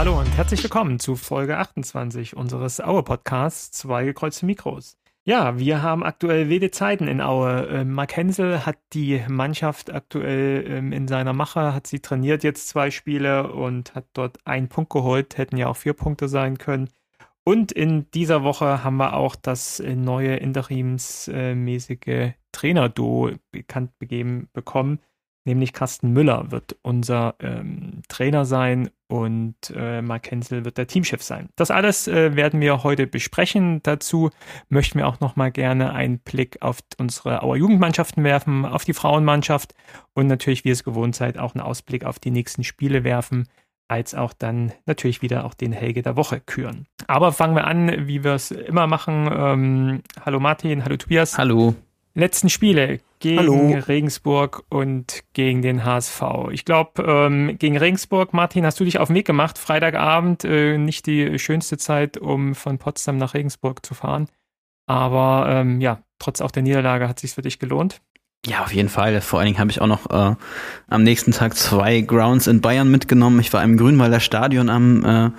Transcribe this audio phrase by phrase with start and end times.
[0.00, 4.96] Hallo und herzlich willkommen zu Folge 28 unseres Aue-Podcasts Zwei gekreuzte Mikros.
[5.24, 7.66] Ja, wir haben aktuell wilde Zeiten in Aue.
[7.66, 12.68] Ähm, Mark Hensel hat die Mannschaft aktuell ähm, in seiner Mache, hat sie trainiert jetzt
[12.68, 16.88] zwei Spiele und hat dort einen Punkt geholt, hätten ja auch vier Punkte sein können.
[17.44, 25.00] Und in dieser Woche haben wir auch das äh, neue interimsmäßige Trainer-Duo bekannt begeben bekommen
[25.44, 31.22] nämlich Carsten Müller wird unser ähm, Trainer sein und äh, Mark Hensel wird der Teamchef
[31.22, 31.48] sein.
[31.56, 33.82] Das alles äh, werden wir heute besprechen.
[33.82, 34.30] Dazu
[34.68, 38.94] möchten wir auch noch mal gerne einen Blick auf unsere Auer Jugendmannschaften werfen, auf die
[38.94, 39.74] Frauenmannschaft
[40.14, 43.48] und natürlich, wie es gewohnt seid, auch einen Ausblick auf die nächsten Spiele werfen
[43.88, 46.86] als auch dann natürlich wieder auch den Helge der Woche küren.
[47.08, 49.28] Aber fangen wir an, wie wir es immer machen.
[49.32, 51.36] Ähm, hallo Martin, hallo Tobias.
[51.36, 51.74] Hallo
[52.14, 53.78] letzten Spiele gegen Hallo.
[53.86, 56.22] Regensburg und gegen den HSV.
[56.50, 59.58] Ich glaube, ähm, gegen Regensburg, Martin, hast du dich auf den Weg gemacht.
[59.58, 64.28] Freitagabend äh, nicht die schönste Zeit, um von Potsdam nach Regensburg zu fahren.
[64.86, 68.00] Aber ähm, ja, trotz auch der Niederlage hat sich für dich gelohnt.
[68.46, 69.20] Ja, auf jeden Fall.
[69.20, 70.34] Vor allen Dingen habe ich auch noch äh,
[70.88, 73.38] am nächsten Tag zwei Grounds in Bayern mitgenommen.
[73.40, 75.30] Ich war im Grünwalder Stadion am äh,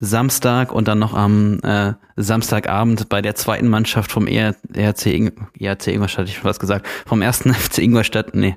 [0.00, 6.28] Samstag und dann noch am äh, Samstagabend bei der zweiten Mannschaft vom ERC, ERC Ingolstadt,
[6.28, 8.56] ich habe was gesagt, vom ersten FC Ingolstadt, nee,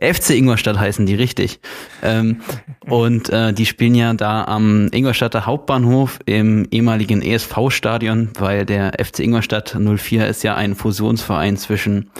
[0.00, 1.60] FC Ingolstadt heißen die richtig.
[2.02, 2.40] Ähm,
[2.88, 9.20] und äh, die spielen ja da am Ingolstadter Hauptbahnhof im ehemaligen ESV-Stadion, weil der FC
[9.20, 12.10] Ingolstadt 04 ist ja ein Fusionsverein zwischen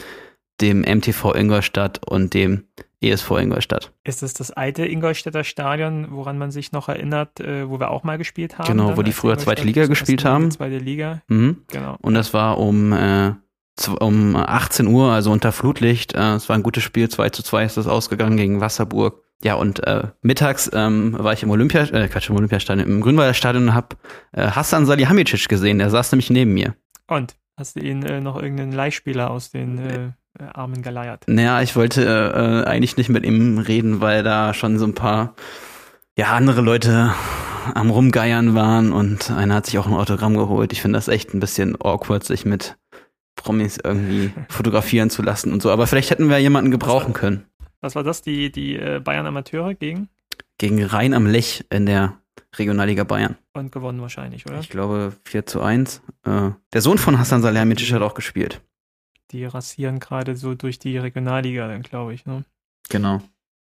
[0.61, 2.65] dem MTV Ingolstadt und dem
[3.01, 3.91] ESV Ingolstadt.
[4.03, 8.03] Ist es das alte Ingolstädter Stadion, woran man sich noch erinnert, äh, wo wir auch
[8.03, 8.67] mal gespielt haben?
[8.67, 10.51] Genau, wo die früher zweite Liga gespielt haben.
[10.51, 11.21] Zweite Liga.
[11.27, 11.63] Mhm.
[11.69, 11.97] Genau.
[12.01, 13.33] Und das war um, äh,
[13.99, 16.13] um 18 Uhr, also unter Flutlicht.
[16.13, 19.23] Äh, es war ein gutes Spiel, 2 zu 2 ist das ausgegangen gegen Wasserburg.
[19.43, 23.33] Ja, und äh, mittags ähm, war ich im Olympia, äh, Quatsch, im Olympiastadion, im Grünwalder
[23.33, 23.97] Stadion und hab
[24.33, 26.75] äh, Hassan Salihamidzic gesehen, der saß nämlich neben mir.
[27.07, 27.35] Und?
[27.57, 31.23] Hast du ihn äh, noch irgendeinen Leihspieler aus den äh, äh, Armen geleiert.
[31.27, 35.35] Naja, ich wollte äh, eigentlich nicht mit ihm reden, weil da schon so ein paar
[36.17, 37.13] ja, andere Leute
[37.73, 40.73] am Rumgeiern waren und einer hat sich auch ein Autogramm geholt.
[40.73, 42.77] Ich finde das echt ein bisschen awkward, sich mit
[43.35, 45.71] Promis irgendwie fotografieren zu lassen und so.
[45.71, 47.45] Aber vielleicht hätten wir jemanden gebrauchen können.
[47.81, 48.21] Was war das?
[48.21, 50.09] Die, die äh, Bayern Amateure gegen?
[50.57, 52.17] Gegen Rhein am Lech in der
[52.57, 53.37] Regionalliga Bayern.
[53.53, 54.59] Und gewonnen wahrscheinlich, oder?
[54.59, 56.01] Ich glaube 4 zu 1.
[56.25, 58.61] Äh, der Sohn von Hassan Salihamidzic hat auch gespielt
[59.31, 62.25] die rasieren gerade so durch die Regionalliga, dann glaube ich.
[62.25, 62.43] Ne?
[62.89, 63.21] Genau.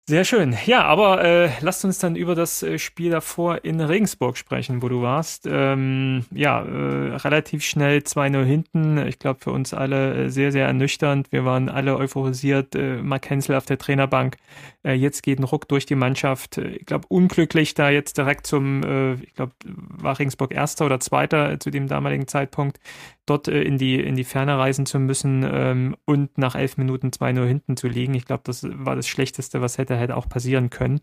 [0.08, 0.56] Sehr schön.
[0.64, 4.88] Ja, aber äh, lasst uns dann über das äh, Spiel davor in Regensburg sprechen, wo
[4.88, 5.46] du warst.
[5.46, 9.06] Ähm, ja, äh, relativ schnell 2-0 hinten.
[9.06, 11.30] Ich glaube, für uns alle äh, sehr, sehr ernüchternd.
[11.30, 12.74] Wir waren alle euphorisiert.
[12.74, 14.38] Äh, Mark Hensel auf der Trainerbank.
[14.88, 16.56] Äh, jetzt geht ein Ruck durch die Mannschaft.
[16.56, 21.52] Ich glaube, unglücklich da jetzt direkt zum, äh, ich glaube, war Regensburg Erster oder Zweiter
[21.52, 22.80] äh, zu dem damaligen Zeitpunkt,
[23.26, 27.08] dort äh, in, die, in die Ferne reisen zu müssen ähm, und nach elf Minuten
[27.08, 28.14] 2-0 hinten zu liegen.
[28.14, 31.00] Ich glaube, das war das Schlechteste, was hätte hätte auch passieren können.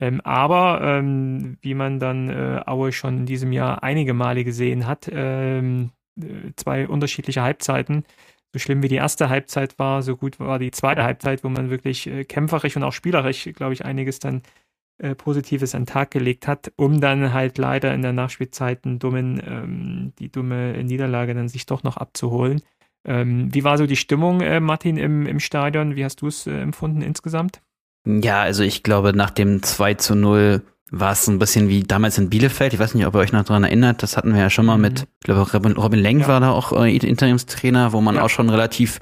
[0.00, 4.86] Ähm, aber ähm, wie man dann äh, Aue schon in diesem Jahr einige Male gesehen
[4.86, 5.90] hat, ähm,
[6.20, 8.04] äh, zwei unterschiedliche Halbzeiten.
[8.52, 11.70] So schlimm wie die erste Halbzeit war, so gut war die zweite Halbzeit, wo man
[11.70, 14.42] wirklich äh, kämpferisch und auch spielerisch, glaube ich, einiges dann
[14.98, 18.98] äh, Positives an den Tag gelegt hat, um dann halt leider in der Nachspielzeit einen
[18.98, 22.62] dummen, ähm, die dumme Niederlage dann sich doch noch abzuholen.
[23.04, 25.94] Ähm, wie war so die Stimmung, äh, Martin, im, im Stadion?
[25.94, 27.60] Wie hast du es äh, empfunden insgesamt?
[28.06, 32.18] Ja, also ich glaube, nach dem 2 zu 0 war es ein bisschen wie damals
[32.18, 32.72] in Bielefeld.
[32.72, 34.02] Ich weiß nicht, ob ihr euch noch daran erinnert.
[34.02, 34.82] Das hatten wir ja schon mal mhm.
[34.82, 36.28] mit, ich glaube, Robin, Robin Lenk ja.
[36.28, 38.22] war da auch äh, Interimstrainer, wo man ja.
[38.22, 39.00] auch schon relativ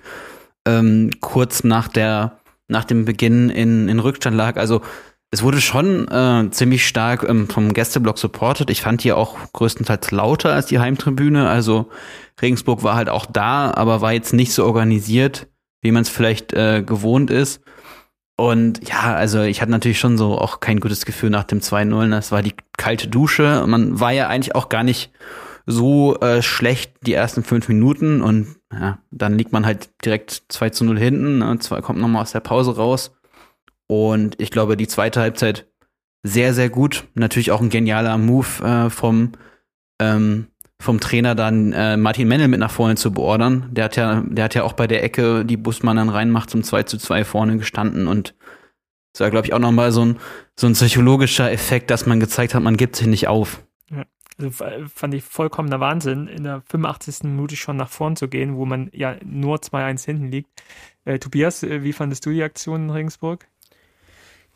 [0.66, 2.38] ähm, kurz nach der,
[2.68, 4.56] nach dem Beginn in, in Rückstand lag.
[4.56, 4.82] Also
[5.30, 8.70] es wurde schon äh, ziemlich stark ähm, vom Gästeblock supported.
[8.70, 11.48] Ich fand die auch größtenteils lauter als die Heimtribüne.
[11.48, 11.90] Also
[12.40, 15.46] Regensburg war halt auch da, aber war jetzt nicht so organisiert,
[15.82, 17.60] wie man es vielleicht äh, gewohnt ist.
[18.36, 22.10] Und ja, also ich hatte natürlich schon so auch kein gutes Gefühl nach dem 2-0.
[22.10, 23.64] Das war die kalte Dusche.
[23.66, 25.10] Man war ja eigentlich auch gar nicht
[25.64, 30.70] so äh, schlecht die ersten fünf Minuten und ja, dann liegt man halt direkt 2
[30.70, 33.12] zu 0 hinten und zwar kommt nochmal aus der Pause raus.
[33.88, 35.66] Und ich glaube, die zweite Halbzeit
[36.22, 37.06] sehr, sehr gut.
[37.14, 39.32] Natürlich auch ein genialer Move äh, vom
[40.00, 40.48] ähm,
[40.80, 43.68] vom Trainer dann äh, Martin Mennel mit nach vorne zu beordern.
[43.70, 46.62] Der hat ja, der hat ja auch bei der Ecke, die Busmann dann reinmacht, zum
[46.62, 48.34] 2 zu 2 vorne gestanden und
[49.16, 50.18] das war, glaube ich, auch nochmal so ein,
[50.56, 53.62] so ein psychologischer Effekt, dass man gezeigt hat, man gibt sich nicht auf.
[53.90, 54.04] Ja,
[54.38, 57.22] also fand ich vollkommener Wahnsinn, in der 85.
[57.22, 60.50] Minute schon nach vorn zu gehen, wo man ja nur 2-1 hinten liegt.
[61.06, 63.48] Äh, Tobias, äh, wie fandest du die Aktion in Regensburg?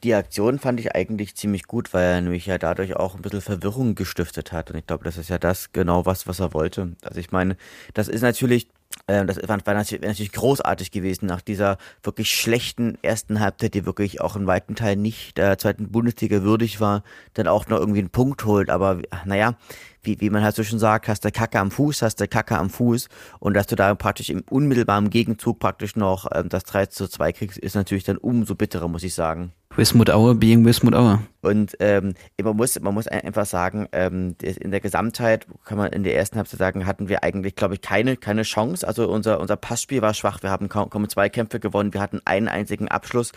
[0.02, 3.42] Die Aktion fand ich eigentlich ziemlich gut, weil er nämlich ja dadurch auch ein bisschen
[3.42, 4.70] Verwirrung gestiftet hat.
[4.70, 6.96] Und ich glaube, das ist ja das genau was, was er wollte.
[7.02, 7.56] Also ich meine,
[7.92, 8.68] das ist natürlich
[9.08, 14.36] ähm, das war, natürlich, großartig gewesen nach dieser wirklich schlechten ersten Halbzeit, die wirklich auch
[14.36, 17.02] in weiten Teilen nicht der zweiten Bundesliga würdig war,
[17.34, 18.70] dann auch noch irgendwie einen Punkt holt.
[18.70, 19.56] Aber naja,
[20.02, 22.58] wie, wie man halt so schon sagt, hast du Kacke am Fuß, hast du Kacke
[22.58, 23.08] am Fuß
[23.38, 27.32] und dass du da praktisch im unmittelbaren Gegenzug praktisch noch ähm, das 3 zu 2
[27.32, 29.52] kriegst, ist natürlich dann umso bitterer, muss ich sagen.
[29.76, 31.20] Wismut Aue being Wismut Aue.
[31.42, 36.02] Und ähm, man muss man muss einfach sagen, ähm, in der Gesamtheit kann man in
[36.02, 38.86] der ersten Halbzeit sagen, hatten wir eigentlich, glaube ich, keine keine Chance.
[38.86, 40.42] Also unser unser Passspiel war schwach.
[40.42, 41.94] Wir haben kaum, kaum zwei Kämpfe gewonnen.
[41.94, 43.30] Wir hatten einen einzigen Abschluss.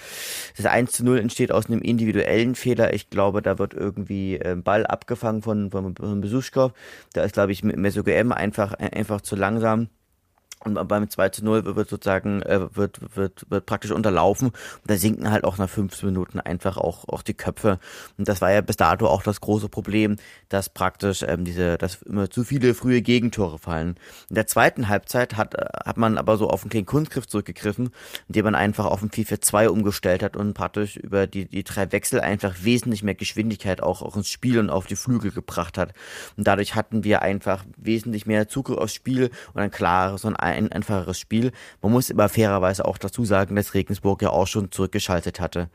[0.57, 2.93] Das 1 zu 0 entsteht aus einem individuellen Fehler.
[2.93, 6.73] Ich glaube, da wird irgendwie äh, Ball abgefangen von von, von Besuchskopf.
[7.13, 9.87] Da ist, glaube ich, Meso GM einfach einfach zu langsam.
[10.63, 14.49] Und beim 2 zu 0 wird sozusagen, äh, wird, wird, wird praktisch unterlaufen.
[14.49, 14.55] Und
[14.85, 17.79] da sinken halt auch nach 15 Minuten einfach auch, auch die Köpfe.
[18.17, 20.17] Und das war ja bis dato auch das große Problem,
[20.49, 23.95] dass praktisch ähm, diese, dass immer zu viele frühe Gegentore fallen.
[24.29, 27.89] In der zweiten Halbzeit hat, hat man aber so auf einen kleinen Kunstgriff zurückgegriffen,
[28.27, 32.21] indem man einfach auf ein 4-4-2 umgestellt hat und praktisch über die, die drei Wechsel
[32.21, 35.93] einfach wesentlich mehr Geschwindigkeit auch, auch ins Spiel und auf die Flügel gebracht hat.
[36.37, 40.52] Und dadurch hatten wir einfach wesentlich mehr Zugriff aufs Spiel und ein klares und ein
[40.53, 41.51] ein einfacheres Spiel.
[41.81, 45.69] Man muss aber fairerweise auch dazu sagen, dass Regensburg ja auch schon zurückgeschaltet hatte.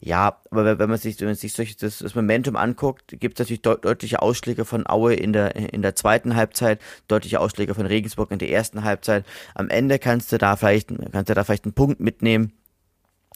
[0.00, 3.62] Ja, aber wenn man sich, wenn man sich das, das Momentum anguckt, gibt es natürlich
[3.62, 8.32] deut deutliche Ausschläge von Aue in der, in der zweiten Halbzeit, deutliche Ausschläge von Regensburg
[8.32, 9.24] in der ersten Halbzeit.
[9.54, 12.52] Am Ende kannst du da vielleicht, kannst du da vielleicht einen Punkt mitnehmen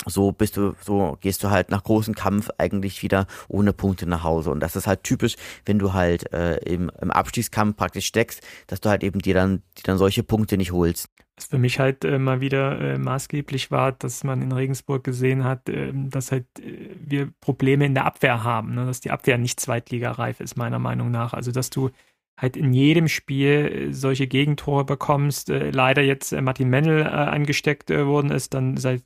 [0.04, 4.22] so bist du, so gehst du halt nach großem Kampf eigentlich wieder ohne Punkte nach
[4.22, 4.50] Hause.
[4.50, 8.80] Und das ist halt typisch, wenn du halt äh, im, im Abstiegskampf praktisch steckst, dass
[8.80, 11.08] du halt eben dir dann, dir dann solche Punkte nicht holst.
[11.36, 15.44] Was für mich halt äh, mal wieder äh, maßgeblich war, dass man in Regensburg gesehen
[15.44, 18.86] hat, äh, dass halt äh, wir Probleme in der Abwehr haben, ne?
[18.86, 21.34] dass die Abwehr nicht zweitligareif ist, meiner Meinung nach.
[21.34, 21.90] Also dass du
[22.36, 25.50] halt in jedem Spiel äh, solche Gegentore bekommst.
[25.50, 29.02] Äh, leider jetzt äh, Martin Mennel angesteckt worden ist, dann seit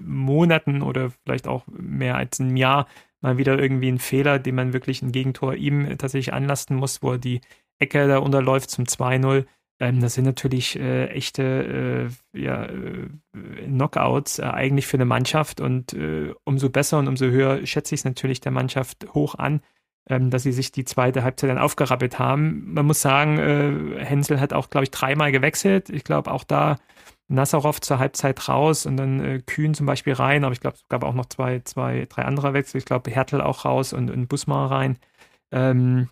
[0.00, 2.86] Monaten oder vielleicht auch mehr als einem Jahr
[3.20, 7.12] mal wieder irgendwie ein Fehler, den man wirklich ein Gegentor ihm tatsächlich anlasten muss, wo
[7.12, 7.40] er die
[7.78, 9.44] Ecke da unterläuft zum 2-0.
[9.80, 13.08] Ähm, das sind natürlich äh, echte äh, ja, äh,
[13.66, 15.96] Knockouts eigentlich für eine Mannschaft und
[16.44, 19.60] umso besser und umso höher schätze ich es natürlich der Mannschaft hoch an,
[20.10, 22.74] ähm, dass sie sich die zweite Halbzeit dann aufgerappelt haben.
[22.74, 25.88] Man muss sagen, äh, Hensel hat auch, glaube ich, dreimal gewechselt.
[25.88, 26.76] Ich glaube, auch da
[27.28, 30.88] Nassarov zur Halbzeit raus und dann äh, Kühn zum Beispiel rein, aber ich glaube, es
[30.88, 32.78] gab auch noch zwei, zwei, drei andere Wechsel.
[32.78, 34.98] Ich glaube, Hertel auch raus und, und Busmar rein.
[35.52, 36.08] Ähm,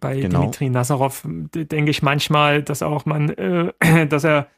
[0.00, 0.42] bei genau.
[0.42, 3.72] Dimitri Nassarov denke ich manchmal, dass auch man, äh,
[4.08, 4.48] dass er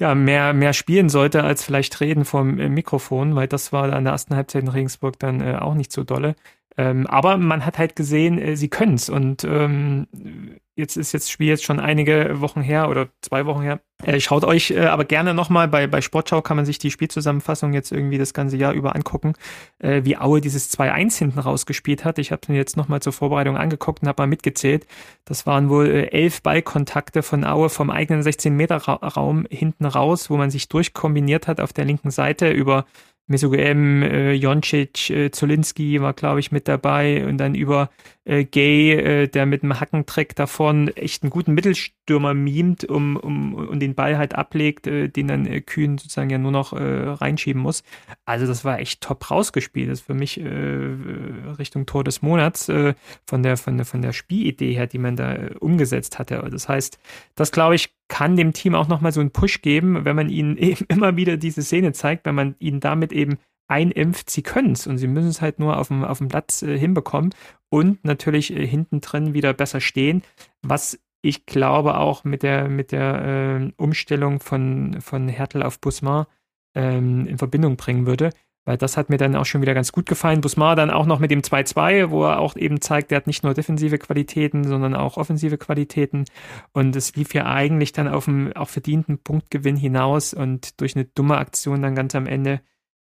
[0.00, 4.04] ja, mehr, mehr spielen sollte, als vielleicht reden vom äh, Mikrofon, weil das war an
[4.04, 6.34] der ersten Halbzeit in Regensburg dann äh, auch nicht so dolle.
[6.76, 9.08] Ähm, aber man hat halt gesehen, äh, sie können es.
[9.08, 10.06] Und ähm,
[10.74, 13.80] jetzt ist jetzt Spiel jetzt schon einige Wochen her oder zwei Wochen her.
[14.04, 17.74] Äh, schaut euch äh, aber gerne nochmal, bei, bei Sportschau kann man sich die Spielzusammenfassung
[17.74, 19.34] jetzt irgendwie das ganze Jahr über angucken,
[19.80, 22.18] äh, wie Aue dieses 2-1 hinten rausgespielt hat.
[22.18, 24.86] Ich habe mir jetzt nochmal zur Vorbereitung angeguckt und habe mal mitgezählt.
[25.24, 30.50] Das waren wohl äh, elf Ballkontakte von Aue vom eigenen 16-Meter-Raum hinten raus, wo man
[30.50, 32.86] sich durchkombiniert hat auf der linken Seite über
[33.26, 37.90] Mesogem, äh, Joncic, äh, Zolinski war, glaube ich, mit dabei und dann über
[38.24, 43.54] äh, Gay, äh, der mit dem Hackentrick davon echt einen guten Mittelstürmer mimt um, um,
[43.54, 46.82] und den Ball halt ablegt, äh, den dann äh, Kühn sozusagen ja nur noch äh,
[46.82, 47.82] reinschieben muss.
[48.24, 49.90] Also das war echt top rausgespielt.
[49.90, 50.46] Das ist für mich äh,
[51.58, 52.94] Richtung Tor des Monats äh,
[53.26, 56.46] von, der, von, der, von der Spielidee her, die man da äh, umgesetzt hatte.
[56.50, 56.98] Das heißt,
[57.34, 60.56] das glaube ich, kann dem Team auch nochmal so einen Push geben, wenn man ihnen
[60.58, 63.38] eben immer wieder diese Szene zeigt, wenn man ihnen damit eben
[63.68, 66.62] einimpft, sie können es und sie müssen es halt nur auf dem, auf dem Platz
[66.62, 67.34] äh, hinbekommen
[67.70, 70.22] und natürlich äh, hinten drin wieder besser stehen,
[70.60, 76.28] was ich glaube auch mit der, mit der äh, Umstellung von, von Hertel auf Busmar
[76.74, 78.30] ähm, in Verbindung bringen würde.
[78.64, 80.40] Weil das hat mir dann auch schon wieder ganz gut gefallen.
[80.40, 83.42] Busmar dann auch noch mit dem 2-2, wo er auch eben zeigt, er hat nicht
[83.42, 86.26] nur defensive Qualitäten, sondern auch offensive Qualitäten.
[86.72, 91.06] Und es lief ja eigentlich dann auf einen auch verdienten Punktgewinn hinaus und durch eine
[91.06, 92.60] dumme Aktion dann ganz am Ende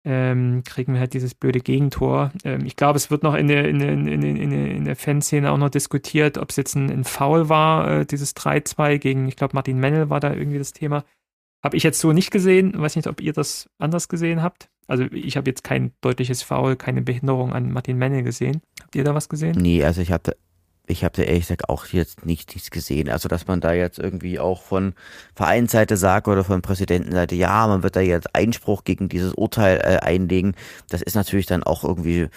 [0.06, 2.32] ähm, kriegen wir halt dieses blöde Gegentor.
[2.44, 5.51] Ähm, ich glaube, es wird noch in der, in der, in der, in der Fanszene
[5.51, 9.36] auch noch diskutiert, ob es jetzt ein, ein Foul war, äh, dieses 3-2 gegen, ich
[9.36, 11.03] glaube, Martin Mennel war da irgendwie das Thema.
[11.62, 12.74] Habe ich jetzt so nicht gesehen.
[12.79, 14.70] Weiß nicht, ob ihr das anders gesehen habt.
[14.89, 18.62] Also ich habe jetzt kein deutliches Foul, keine Behinderung an Martin Mennel gesehen.
[18.81, 19.55] Habt ihr da was gesehen?
[19.60, 20.36] Nee, also ich hatte
[20.89, 23.10] ich habe da ehrlich gesagt auch jetzt nicht, nichts gesehen.
[23.10, 24.93] Also, dass man da jetzt irgendwie auch von
[25.36, 29.98] Vereinsseite sagt oder von Präsidentenseite, ja, man wird da jetzt Einspruch gegen dieses Urteil äh,
[30.00, 30.55] einlegen,
[30.89, 32.27] das ist natürlich dann auch irgendwie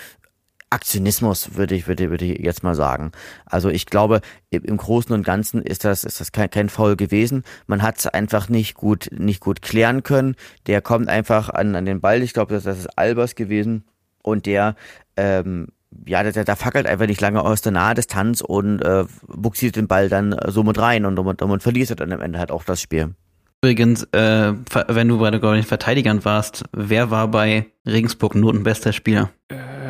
[0.73, 3.13] Aktionismus, würde ich, würde, würde ich jetzt mal sagen.
[3.45, 7.45] Also ich glaube, im Großen und Ganzen ist das, ist das kein, kein Foul gewesen.
[7.67, 10.35] Man hat es einfach nicht gut, nicht gut klären können.
[10.67, 12.23] Der kommt einfach an, an den Ball.
[12.23, 13.85] Ich glaube, das, das ist Albers gewesen.
[14.23, 14.75] Und der,
[15.17, 15.69] ähm,
[16.07, 19.89] ja, der, der fackelt einfach nicht lange aus der nahe Distanz und äh, buxiert den
[19.89, 22.81] Ball dann so mit rein und, und, und verliert dann am Ende halt auch das
[22.81, 23.15] Spiel.
[23.63, 24.55] Übrigens, äh,
[24.89, 29.31] wenn du bei den Verteidigern warst, wer war bei Regensburg notenbester Spieler?
[29.51, 29.82] Ähm,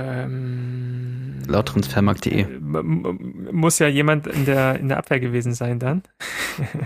[1.53, 2.41] Laut transfermarkt.de.
[2.41, 2.47] Äh,
[3.53, 6.03] muss ja jemand in der, in der Abwehr gewesen sein dann.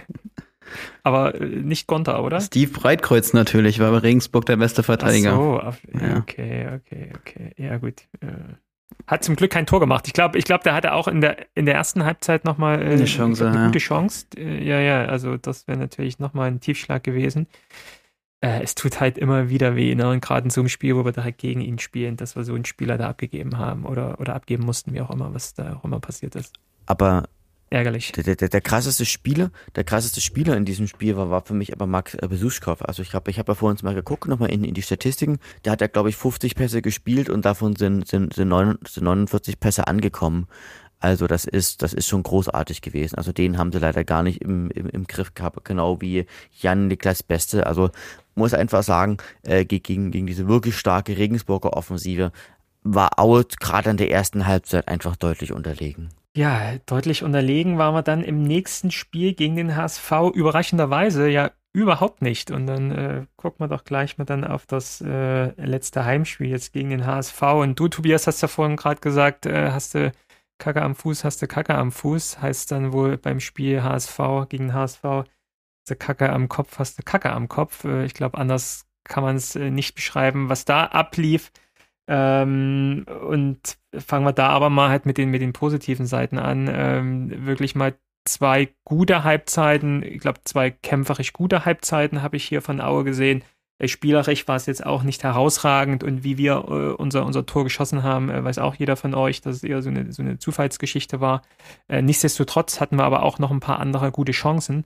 [1.03, 2.41] Aber äh, nicht Gonta, oder?
[2.41, 5.33] Steve Breitkreuz natürlich, war bei Regensburg der beste Verteidiger.
[5.33, 6.19] Ach so, auf, ja.
[6.19, 7.53] okay, okay, okay.
[7.57, 8.03] Ja, gut.
[8.21, 8.27] Äh,
[9.07, 10.07] hat zum Glück kein Tor gemacht.
[10.07, 12.87] Ich glaube, ich glaube, der hatte auch in der, in der ersten Halbzeit nochmal äh,
[12.87, 13.67] eine, Chance, glaub, eine ja.
[13.67, 14.27] gute Chance.
[14.37, 17.47] Ja, ja, also das wäre natürlich nochmal ein Tiefschlag gewesen.
[18.41, 20.11] Äh, es tut halt immer wieder weh, ne?
[20.11, 22.55] Und gerade in so einem Spiel, wo wir direkt gegen ihn spielen, dass wir so
[22.55, 25.85] einen Spieler da abgegeben haben oder, oder abgeben mussten, wie auch immer, was da auch
[25.85, 26.55] immer passiert ist.
[26.85, 27.25] Aber
[27.71, 28.13] ärgerlich.
[28.13, 31.73] Der, der, der krasseste Spieler, der krasseste Spieler in diesem Spiel war, war für mich
[31.73, 32.83] aber Max äh, Besuschkow.
[32.83, 35.39] Also ich habe ich hab ja vorhin mal geguckt, nochmal in, in die Statistiken.
[35.65, 39.87] Der hat ja, glaube ich, 50 Pässe gespielt und davon sind, sind, sind, 49 Pässe
[39.87, 40.47] angekommen.
[41.07, 43.15] Also das ist, das ist schon großartig gewesen.
[43.15, 46.27] Also den haben sie leider gar nicht im, im, im Griff gehabt, genau wie
[46.61, 47.65] Jan Niklas Beste.
[47.65, 47.91] Also
[48.35, 52.33] muss einfach sagen, äh, gegen, gegen diese wirklich starke Regensburger Offensive
[52.83, 56.09] war Aue gerade an der ersten Halbzeit einfach deutlich unterlegen.
[56.37, 62.21] Ja, deutlich unterlegen waren wir dann im nächsten Spiel gegen den HSV überraschenderweise ja überhaupt
[62.21, 62.51] nicht.
[62.51, 66.73] Und dann äh, gucken wir doch gleich mal dann auf das äh, letzte Heimspiel jetzt
[66.73, 67.41] gegen den HSV.
[67.43, 70.11] Und du, Tobias, hast ja vorhin gerade gesagt, äh, hast du
[70.59, 72.41] Kacke am Fuß, hast du Kacke am Fuß.
[72.41, 75.27] Heißt dann wohl beim Spiel HSV gegen HSV, hast
[75.89, 77.85] du Kacke am Kopf, hast du Kacke am Kopf.
[77.85, 81.53] Äh, ich glaube, anders kann man es äh, nicht beschreiben, was da ablief.
[82.09, 86.69] Ähm, und fangen wir da aber mal halt mit den, mit den positiven Seiten an.
[86.73, 87.95] Ähm, wirklich mal
[88.25, 93.45] zwei gute Halbzeiten, ich glaube zwei kämpferisch gute Halbzeiten habe ich hier von Aue gesehen.
[93.79, 97.65] Äh, spielerisch war es jetzt auch nicht herausragend und wie wir äh, unser, unser Tor
[97.65, 100.39] geschossen haben, äh, weiß auch jeder von euch, dass es eher so eine, so eine
[100.39, 101.43] Zufallsgeschichte war.
[101.89, 104.85] Äh, nichtsdestotrotz hatten wir aber auch noch ein paar andere gute Chancen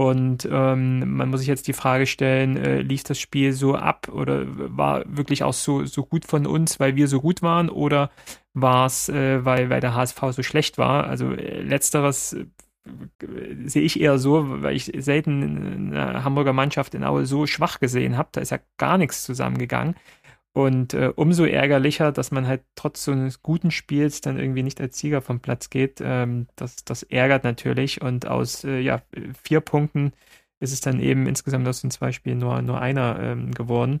[0.00, 4.08] und ähm, man muss sich jetzt die Frage stellen, äh, lief das Spiel so ab
[4.10, 8.10] oder war wirklich auch so, so gut von uns, weil wir so gut waren oder
[8.54, 11.04] war es, äh, weil, weil der HSV so schlecht war?
[11.04, 12.34] Also letzteres
[13.64, 18.16] sehe ich eher so, weil ich selten eine Hamburger Mannschaft in Aue so schwach gesehen
[18.16, 18.30] habe.
[18.32, 19.94] Da ist ja gar nichts zusammengegangen.
[20.52, 24.80] Und äh, umso ärgerlicher, dass man halt trotz so eines guten Spiels dann irgendwie nicht
[24.80, 26.00] als Sieger vom Platz geht.
[26.02, 28.02] Ähm, das, das ärgert natürlich.
[28.02, 29.02] Und aus äh, ja,
[29.44, 30.12] vier Punkten
[30.58, 34.00] ist es dann eben insgesamt aus den zwei Spielen nur, nur einer ähm, geworden.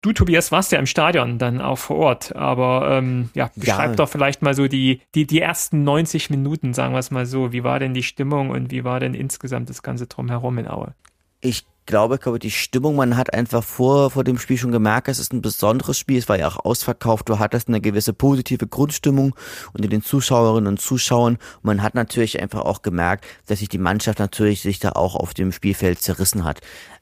[0.00, 3.96] Du, Tobias, warst ja im Stadion dann auch vor Ort, aber ähm, ja, beschreib ja.
[3.96, 7.52] doch vielleicht mal so die, die, die ersten 90 Minuten, sagen wir es mal so.
[7.52, 10.94] Wie war denn die Stimmung und wie war denn insgesamt das Ganze drumherum in Aue?
[11.40, 15.08] Ich glaube, ich glaube, die Stimmung, man hat einfach vor, vor dem Spiel schon gemerkt,
[15.08, 18.68] es ist ein besonderes Spiel, es war ja auch ausverkauft, du hattest eine gewisse positive
[18.68, 19.34] Grundstimmung
[19.72, 21.38] unter den Zuschauerinnen und Zuschauern.
[21.62, 25.34] Man hat natürlich einfach auch gemerkt, dass sich die Mannschaft natürlich sich da auch auf
[25.34, 26.60] dem Spielfeld zerrissen hat.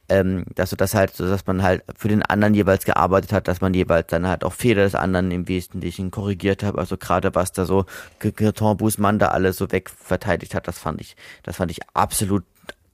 [0.08, 3.60] Ähm, dass das halt, so dass man halt für den anderen jeweils gearbeitet hat, dass
[3.60, 6.78] man jeweils dann halt auch Fehler des anderen im Wesentlichen korrigiert hat.
[6.78, 7.86] Also gerade was da so
[8.20, 12.44] Girton Busmann da alles so wegverteidigt hat, das fand ich, das fand ich absolut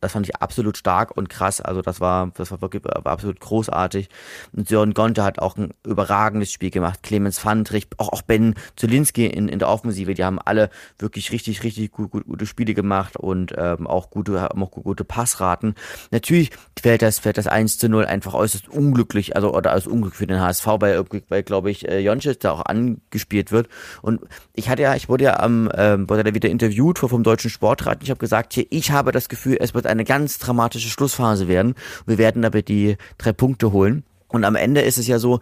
[0.03, 1.61] das fand ich absolut stark und krass.
[1.61, 4.09] Also das war, das war wirklich war absolut großartig.
[4.53, 7.05] Und Sören Gonte hat auch ein überragendes Spiel gemacht.
[7.05, 11.63] Clemens Fandrich, auch, auch Ben Zulinski in, in der Offensive, die haben alle wirklich richtig,
[11.63, 15.77] richtig gut, gut, gute Spiele gemacht und ähm, auch gute, auch gute Passraten.
[16.11, 20.17] Natürlich fällt das, fällt das 1 zu 0 einfach äußerst unglücklich, also oder als Unglück
[20.17, 22.03] für den HSV, weil, weil glaube ich, äh,
[22.41, 23.69] da auch angespielt wird.
[24.03, 24.21] Und
[24.53, 27.99] ich hatte ja, ich wurde ja am, ähm, wurde ja wieder interviewt vom Deutschen Sportrat
[27.99, 31.49] und ich habe gesagt, hier, ich habe das Gefühl, es wird eine ganz dramatische Schlussphase
[31.49, 31.75] werden.
[32.07, 34.05] Wir werden aber die drei Punkte holen.
[34.29, 35.41] Und am Ende ist es ja so,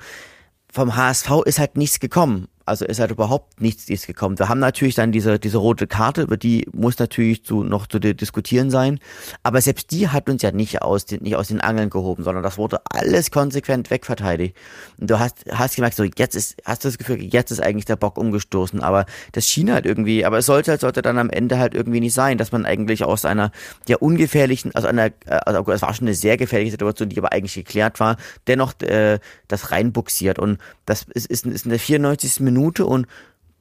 [0.73, 2.49] vom HSV ist halt nichts gekommen.
[2.71, 4.39] Also ist halt überhaupt nichts, nichts gekommen.
[4.39, 7.99] Wir haben natürlich dann diese, diese rote Karte, über die muss natürlich zu, noch zu
[7.99, 9.01] diskutieren sein.
[9.43, 12.45] Aber selbst die hat uns ja nicht aus den, nicht aus den Angeln gehoben, sondern
[12.45, 14.57] das wurde alles konsequent wegverteidigt.
[15.01, 17.87] Und du hast, hast gemerkt, so jetzt ist, hast du das Gefühl, jetzt ist eigentlich
[17.87, 18.81] der Bock umgestoßen.
[18.81, 21.99] Aber das schien halt irgendwie, aber es sollte halt, sollte dann am Ende halt irgendwie
[21.99, 23.51] nicht sein, dass man eigentlich aus einer
[23.89, 27.55] ja ungefährlichen, also einer, also es war schon eine sehr gefährliche Situation, die aber eigentlich
[27.55, 30.39] geklärt war, dennoch äh, das reinbuxiert.
[30.39, 30.59] Und
[30.91, 32.41] das ist, ist, ist in der 94.
[32.41, 33.07] Minute und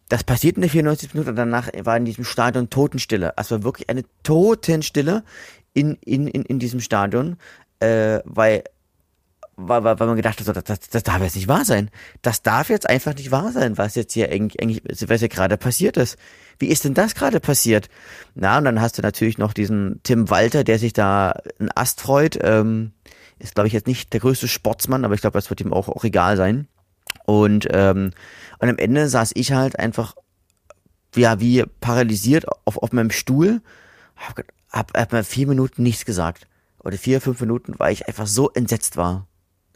[0.09, 1.13] das passiert in der 94.
[1.13, 3.37] Minute und danach war in diesem Stadion Totenstille.
[3.37, 5.23] Also wirklich eine Totenstille
[5.73, 7.37] in, in, in, in diesem Stadion,
[7.79, 8.63] äh, weil
[9.61, 11.89] weil, weil man gedacht hat, so, das, das, das darf jetzt nicht wahr sein.
[12.21, 15.97] Das darf jetzt einfach nicht wahr sein, was jetzt hier eigentlich, was hier gerade passiert
[15.97, 16.17] ist.
[16.59, 17.89] Wie ist denn das gerade passiert?
[18.35, 21.99] Na, und dann hast du natürlich noch diesen Tim Walter, der sich da einen Ast
[21.99, 22.39] freut.
[22.41, 22.93] Ähm,
[23.37, 25.89] ist, glaube ich, jetzt nicht der größte Sportsmann, aber ich glaube, das wird ihm auch,
[25.89, 26.67] auch egal sein.
[27.29, 28.09] Und, ähm,
[28.57, 30.15] und am Ende saß ich halt einfach
[31.15, 33.61] ja, wie paralysiert auf, auf meinem Stuhl,
[34.15, 36.47] hab, hab, hab mir vier Minuten nichts gesagt.
[36.83, 39.27] Oder vier, fünf Minuten, weil ich einfach so entsetzt war.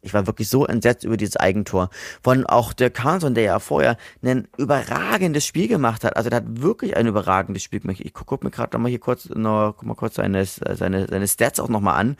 [0.02, 1.90] Ich war wirklich so entsetzt über dieses Eigentor.
[2.24, 6.18] Von auch der Carlson, der ja vorher ein überragendes Spiel gemacht hat.
[6.18, 8.00] Also der hat wirklich ein überragendes Spiel gemacht.
[8.00, 11.28] Ich gucke guck mir gerade nochmal hier kurz, noch, guck mal kurz seine, seine, seine
[11.28, 12.18] Stats auch nochmal an.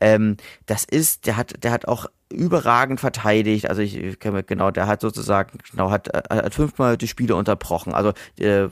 [0.00, 3.68] Ähm, das ist, der hat, der hat auch überragend verteidigt.
[3.68, 7.92] Also ich, ich kenne genau, der hat sozusagen, genau, hat, hat fünfmal die Spiele unterbrochen.
[7.94, 8.68] Also äh,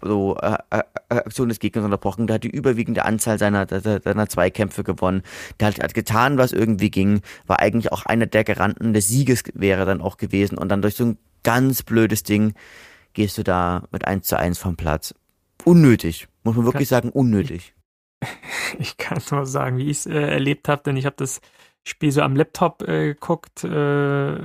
[0.00, 4.84] so äh, äh, Aktion des Gegners unterbrochen, der hat die überwiegende Anzahl seiner, seiner Zweikämpfe
[4.84, 5.22] gewonnen,
[5.60, 9.44] der hat, hat getan, was irgendwie ging, war eigentlich auch einer der Garanten des Sieges
[9.54, 12.54] wäre dann auch gewesen und dann durch so ein ganz blödes Ding
[13.12, 15.14] gehst du da mit eins zu eins vom Platz.
[15.64, 17.74] Unnötig, muss man wirklich sagen, unnötig.
[18.20, 18.28] Ich,
[18.78, 21.40] ich kann nur sagen, wie ich es äh, erlebt habe, denn ich habe das
[21.84, 24.36] Spiel so am Laptop äh, geguckt, äh,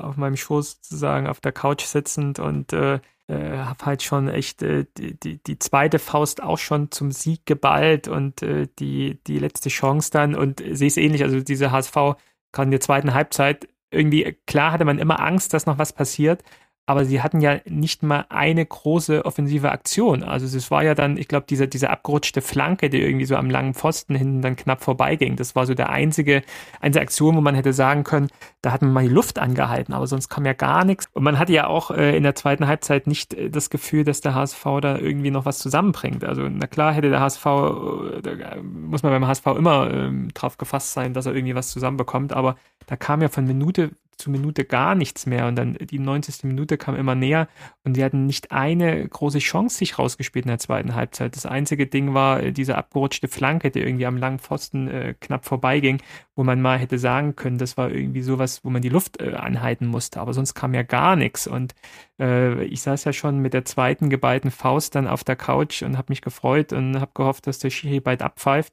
[0.00, 4.62] auf meinem Schoß sozusagen auf der Couch sitzend und äh, äh, habe halt schon echt
[4.62, 9.38] äh, die, die, die zweite Faust auch schon zum Sieg geballt und äh, die, die
[9.38, 12.16] letzte Chance dann und sehe es ähnlich, also diese HSV
[12.52, 16.42] gerade in der zweiten Halbzeit, irgendwie, klar hatte man immer Angst, dass noch was passiert,
[16.88, 20.22] aber sie hatten ja nicht mal eine große offensive Aktion.
[20.22, 23.50] Also es war ja dann, ich glaube, diese, diese abgerutschte Flanke, die irgendwie so am
[23.50, 25.36] langen Pfosten hinten dann knapp vorbeiging.
[25.36, 26.42] Das war so der einzige,
[26.80, 28.28] einzige Aktion, wo man hätte sagen können,
[28.62, 31.10] da hat man mal die Luft angehalten, aber sonst kam ja gar nichts.
[31.12, 34.22] Und man hatte ja auch äh, in der zweiten Halbzeit nicht äh, das Gefühl, dass
[34.22, 36.24] der HSV da irgendwie noch was zusammenbringt.
[36.24, 40.56] Also na klar hätte der HSV, äh, da muss man beim HSV immer äh, drauf
[40.56, 44.64] gefasst sein, dass er irgendwie was zusammenbekommt, aber da kam ja von Minute zu Minute
[44.64, 46.44] gar nichts mehr und dann die 90.
[46.44, 47.48] Minute kam immer näher
[47.84, 51.36] und die hatten nicht eine große Chance sich rausgespielt in der zweiten Halbzeit.
[51.36, 55.44] Das einzige Ding war äh, diese abgerutschte Flanke, die irgendwie am langen Pfosten äh, knapp
[55.44, 56.02] vorbeiging,
[56.34, 59.34] wo man mal hätte sagen können, das war irgendwie sowas, wo man die Luft äh,
[59.34, 61.74] anhalten musste, aber sonst kam ja gar nichts und
[62.18, 65.96] äh, ich saß ja schon mit der zweiten geballten Faust dann auf der Couch und
[65.96, 68.72] habe mich gefreut und habe gehofft, dass der Schiri bald abpfeift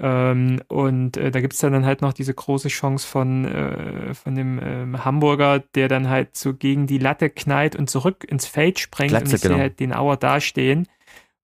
[0.00, 4.34] ähm, und äh, da gibt es dann halt noch diese große Chance von, äh, von
[4.34, 8.78] dem ähm, Hamburger, der dann halt so gegen die Latte knallt und zurück ins Feld
[8.78, 9.54] sprengt Glatze, und ich genau.
[9.54, 10.86] sehe halt den Auer dastehen.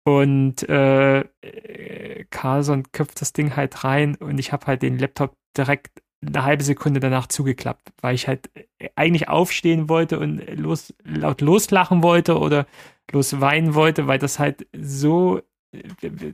[0.05, 1.25] Und äh,
[2.29, 6.63] Carlson köpft das Ding halt rein und ich habe halt den Laptop direkt eine halbe
[6.63, 8.49] Sekunde danach zugeklappt, weil ich halt
[8.95, 12.65] eigentlich aufstehen wollte und los, laut loslachen wollte oder
[13.11, 15.41] losweinen wollte, weil das halt so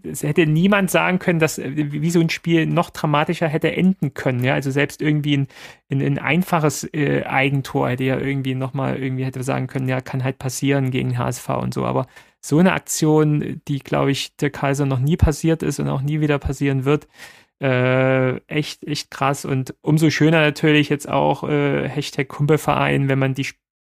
[0.03, 4.43] es hätte niemand sagen können, dass wie so ein Spiel noch dramatischer hätte enden können.
[4.43, 5.47] Ja, also selbst irgendwie ein,
[5.91, 10.23] ein, ein einfaches äh, Eigentor hätte ja irgendwie nochmal irgendwie hätte sagen können, ja, kann
[10.23, 11.85] halt passieren gegen HSV und so.
[11.85, 12.07] Aber
[12.41, 16.19] so eine Aktion, die, glaube ich, der Kaiser noch nie passiert ist und auch nie
[16.19, 17.07] wieder passieren wird,
[17.61, 19.45] äh, echt, echt krass.
[19.45, 23.47] Und umso schöner natürlich jetzt auch äh, Hashtag Kumpelverein, wenn man die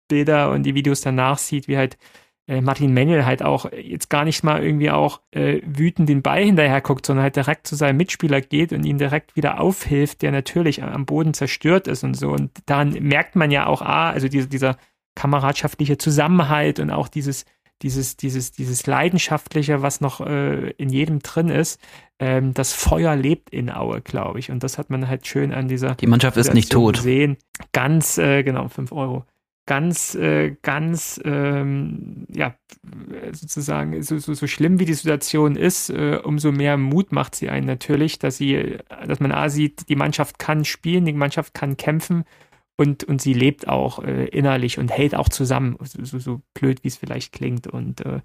[0.09, 1.99] Bilder und die Videos danach sieht, wie halt
[2.47, 6.45] äh, Martin Mengel halt auch jetzt gar nicht mal irgendwie auch äh, wütend den Ball
[6.45, 10.31] hinterher guckt, sondern halt direkt zu seinem Mitspieler geht und ihn direkt wieder aufhilft, der
[10.31, 12.31] natürlich am Boden zerstört ist und so.
[12.31, 14.77] Und dann merkt man ja auch, ah, also diese, dieser
[15.15, 17.47] kameradschaftliche Zusammenhalt und auch dieses,
[17.83, 21.81] dieses, dieses, dieses Leidenschaftliche, was noch äh, in jedem drin ist,
[22.19, 24.51] ähm, das Feuer lebt in Aue, glaube ich.
[24.51, 25.95] Und das hat man halt schön an dieser.
[25.95, 26.99] Die Mannschaft ist nicht tot.
[26.99, 27.37] Sehen.
[27.73, 29.25] Ganz, äh, genau, fünf Euro
[29.67, 32.55] ganz, äh, ganz, ähm, ja,
[33.33, 37.49] sozusagen, so, so, so schlimm wie die Situation ist, äh, umso mehr Mut macht sie
[37.49, 41.77] einen natürlich, dass sie, dass man A sieht, die Mannschaft kann spielen, die Mannschaft kann
[41.77, 42.25] kämpfen
[42.77, 46.85] und, und sie lebt auch äh, innerlich und hält auch zusammen, so, so, so blöd
[46.85, 48.21] wie es vielleicht klingt und äh,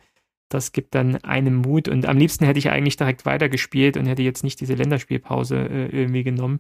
[0.49, 4.23] das gibt dann einem Mut und am liebsten hätte ich eigentlich direkt weitergespielt und hätte
[4.23, 6.60] jetzt nicht diese Länderspielpause äh, irgendwie genommen.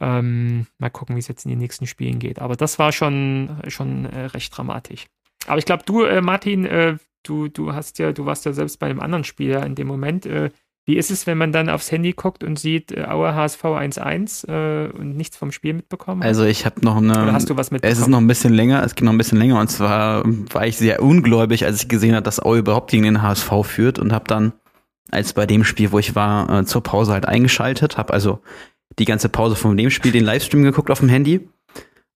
[0.00, 2.40] Ähm, mal gucken, wie es jetzt in den nächsten Spielen geht.
[2.40, 5.06] Aber das war schon, schon äh, recht dramatisch.
[5.46, 8.78] Aber ich glaube, du, äh, Martin, äh, du, du hast ja, du warst ja selbst
[8.78, 10.26] bei einem anderen Spieler in dem Moment.
[10.26, 10.50] Äh,
[10.88, 14.46] wie ist es, wenn man dann aufs Handy guckt und sieht äh, Auer HSV 1-1
[14.48, 16.22] äh, und nichts vom Spiel mitbekommen?
[16.22, 17.24] Also ich habe noch eine.
[17.24, 17.92] Oder hast du was mitbekommen?
[17.92, 19.58] Es ist noch ein bisschen länger, es geht noch ein bisschen länger.
[19.58, 23.20] Und zwar war ich sehr ungläubig, als ich gesehen habe, dass Aue überhaupt gegen den
[23.20, 24.52] HSV führt und habe dann,
[25.10, 28.40] als bei dem Spiel, wo ich war, äh, zur Pause halt eingeschaltet, habe also
[28.98, 31.48] die ganze Pause von dem Spiel den Livestream geguckt auf dem Handy.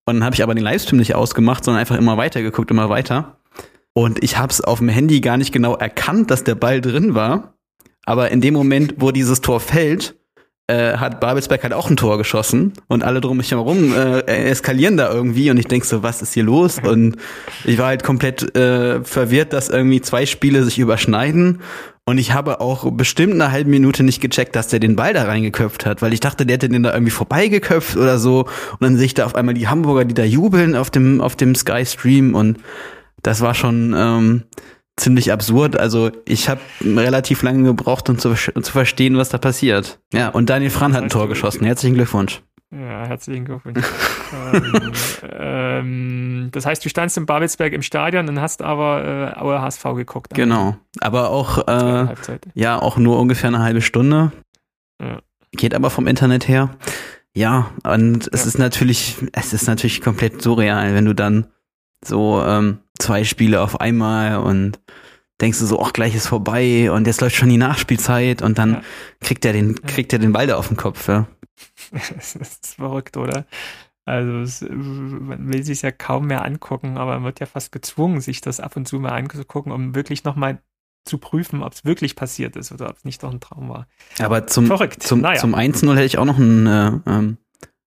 [0.06, 2.88] Und dann habe ich aber den Livestream nicht ausgemacht, sondern einfach immer weiter geguckt, immer
[2.88, 3.38] weiter.
[3.92, 7.14] Und ich habe es auf dem Handy gar nicht genau erkannt, dass der Ball drin
[7.14, 7.54] war.
[8.06, 10.16] Aber in dem Moment, wo dieses Tor fällt,
[10.70, 14.96] äh, hat Babelsberg halt auch ein Tor geschossen und alle drum mich herum äh, eskalieren
[14.96, 16.78] da irgendwie und ich denk so, was ist hier los?
[16.78, 17.16] Und
[17.64, 21.60] ich war halt komplett äh, verwirrt, dass irgendwie zwei Spiele sich überschneiden
[22.06, 25.24] und ich habe auch bestimmt eine halbe Minute nicht gecheckt, dass der den Ball da
[25.24, 28.46] reingeköpft hat, weil ich dachte, der hätte den da irgendwie vorbeigeköpft oder so.
[28.72, 31.36] Und dann sehe ich da auf einmal die Hamburger, die da jubeln auf dem, auf
[31.36, 32.58] dem Sky Stream und
[33.22, 34.42] das war schon ähm,
[34.96, 35.76] ziemlich absurd.
[35.76, 40.00] Also ich habe relativ lange gebraucht, um zu, zu verstehen, was da passiert.
[40.12, 41.64] Ja, und Daniel Fran hat ein Tor geschossen.
[41.64, 42.42] Herzlichen Glückwunsch.
[42.72, 43.85] Ja, herzlichen Glückwunsch.
[44.33, 44.92] ähm,
[45.28, 49.83] ähm, das heißt, du standst in Babelsberg im Stadion und hast aber äh, Aue HSV
[49.96, 50.35] geguckt.
[50.35, 52.14] Genau, aber auch äh,
[52.54, 54.30] ja auch nur ungefähr eine halbe Stunde.
[55.00, 55.20] Ja.
[55.52, 56.76] Geht aber vom Internet her.
[57.35, 58.48] Ja, und es ja.
[58.48, 61.48] ist natürlich, es ist natürlich komplett surreal, wenn du dann
[62.04, 64.78] so ähm, zwei Spiele auf einmal und
[65.40, 68.74] denkst du so, ach, gleich ist vorbei und jetzt läuft schon die Nachspielzeit und dann
[68.74, 68.83] ja.
[69.20, 71.26] kriegt er den, kriegt er den Ball da auf den Kopf, ja.
[71.92, 73.46] das ist verrückt, oder?
[74.04, 78.20] Also es, man will sich ja kaum mehr angucken, aber man wird ja fast gezwungen,
[78.20, 80.58] sich das ab und zu mal anzugucken, um wirklich nochmal
[81.04, 83.86] zu prüfen, ob es wirklich passiert ist oder ob es nicht doch ein Traum war.
[84.18, 85.02] Aber zum, Verrückt.
[85.02, 85.38] zum, naja.
[85.38, 87.38] zum 1-0 hätte ich auch noch einen, äh, ähm,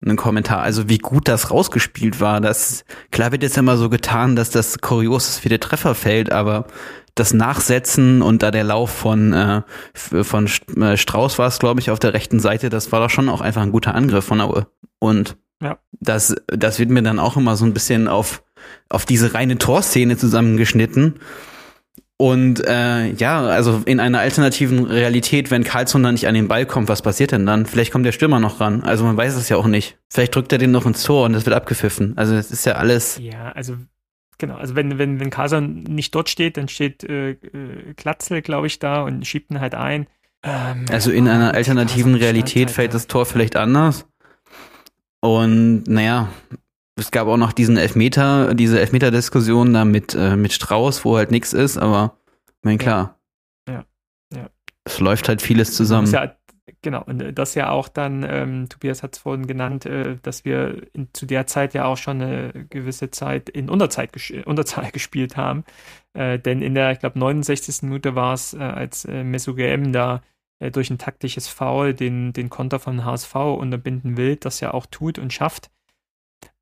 [0.05, 0.61] einen Kommentar.
[0.61, 2.41] Also wie gut das rausgespielt war.
[2.41, 6.33] Das, klar wird jetzt immer so getan, dass das kurios ist, wie der Treffer fällt,
[6.33, 6.67] aber
[7.15, 9.63] das Nachsetzen und da der Lauf von, äh,
[9.95, 10.49] von
[10.81, 13.41] äh, Strauß war es, glaube ich, auf der rechten Seite, das war doch schon auch
[13.41, 14.67] einfach ein guter Angriff von Aue.
[14.99, 15.79] Und ja.
[15.93, 18.43] das, das wird mir dann auch immer so ein bisschen auf,
[18.89, 21.21] auf diese reine Torszene zusammengeschnitten.
[22.17, 26.67] Und äh, ja, also in einer alternativen Realität, wenn Karlsson dann nicht an den Ball
[26.67, 27.67] kommt, was passiert denn dann?
[27.67, 28.83] Vielleicht kommt der Stürmer noch ran.
[28.85, 29.99] Also man weiß es ja auch nicht.
[30.09, 32.17] Vielleicht drückt er den noch ins Tor und das wird abgepfiffen.
[32.17, 33.19] Also das ist ja alles.
[33.21, 33.77] Ja, also
[34.43, 38.67] Genau, also wenn, wenn, wenn Kasan nicht dort steht, dann steht äh, äh Glatzel, glaube
[38.67, 40.09] ich, da und schiebt ihn halt ein.
[40.43, 44.05] Ähm, also in einer alternativen Realität halt, fällt das Tor vielleicht anders.
[45.21, 46.29] Und naja,
[46.97, 51.31] es gab auch noch diesen Elfmeter, diese Elfmeter-Diskussion da mit, äh, mit Strauß, wo halt
[51.31, 52.17] nichts ist, aber
[52.63, 53.21] mein klar.
[53.69, 53.85] Ja.
[54.35, 54.51] ja.
[54.83, 56.11] Es läuft halt vieles zusammen.
[56.11, 56.35] Ja,
[56.81, 60.45] Genau, und äh, das ja auch dann, ähm, Tobias hat es vorhin genannt, äh, dass
[60.45, 64.91] wir in, zu der Zeit ja auch schon eine gewisse Zeit in Unterzeit ges Unterzahl
[64.93, 65.65] gespielt haben.
[66.15, 67.83] Äh, denn in der, ich glaube, 69.
[67.83, 70.23] Minute war es, äh, als äh, Mesu GM da
[70.61, 74.87] äh, durch ein taktisches Foul den, den Konter von HSV unterbinden will, das ja auch
[74.87, 75.71] tut und schafft.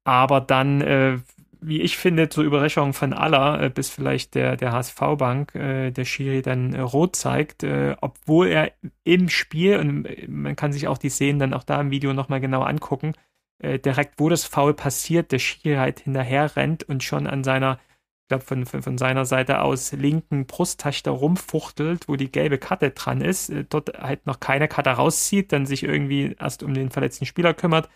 [0.05, 1.19] Aber dann äh,
[1.61, 6.05] wie ich finde, zur Überraschung von aller, äh, bis vielleicht der, der HSV-Bank, äh, der
[6.05, 8.73] Schiri dann äh, rot zeigt, äh, obwohl er
[9.05, 12.13] im Spiel, und äh, man kann sich auch die Szenen dann auch da im Video
[12.13, 13.15] nochmal genau angucken,
[13.59, 17.79] äh, direkt wo das Foul passiert, der Schiri halt hinterher rennt und schon an seiner,
[18.23, 22.59] ich glaube von, von, von, seiner Seite aus linken Brusttasche da rumfuchtelt, wo die gelbe
[22.59, 26.91] Karte dran ist, dort halt noch keine Karte rauszieht, dann sich irgendwie erst um den
[26.91, 27.89] verletzten Spieler kümmert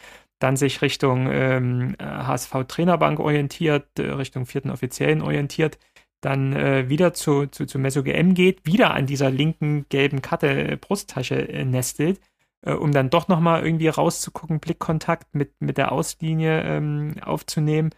[0.44, 5.78] dann sich Richtung ähm, HSV-Trainerbank orientiert, äh, Richtung vierten Offiziellen orientiert,
[6.20, 10.72] dann äh, wieder zu, zu, zu Meso GM geht, wieder an dieser linken gelben Karte
[10.72, 12.20] äh, Brusttasche äh, nestelt,
[12.60, 17.88] äh, um dann doch nochmal irgendwie rauszugucken, Blickkontakt mit, mit der Auslinie ähm, aufzunehmen,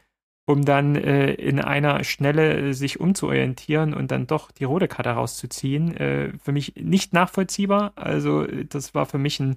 [0.47, 6.39] um dann äh, in einer Schnelle sich umzuorientieren und dann doch die rote Karte rauszuziehen.
[6.41, 7.93] für mich nicht nachvollziehbar.
[7.97, 9.57] Also das war für mich ein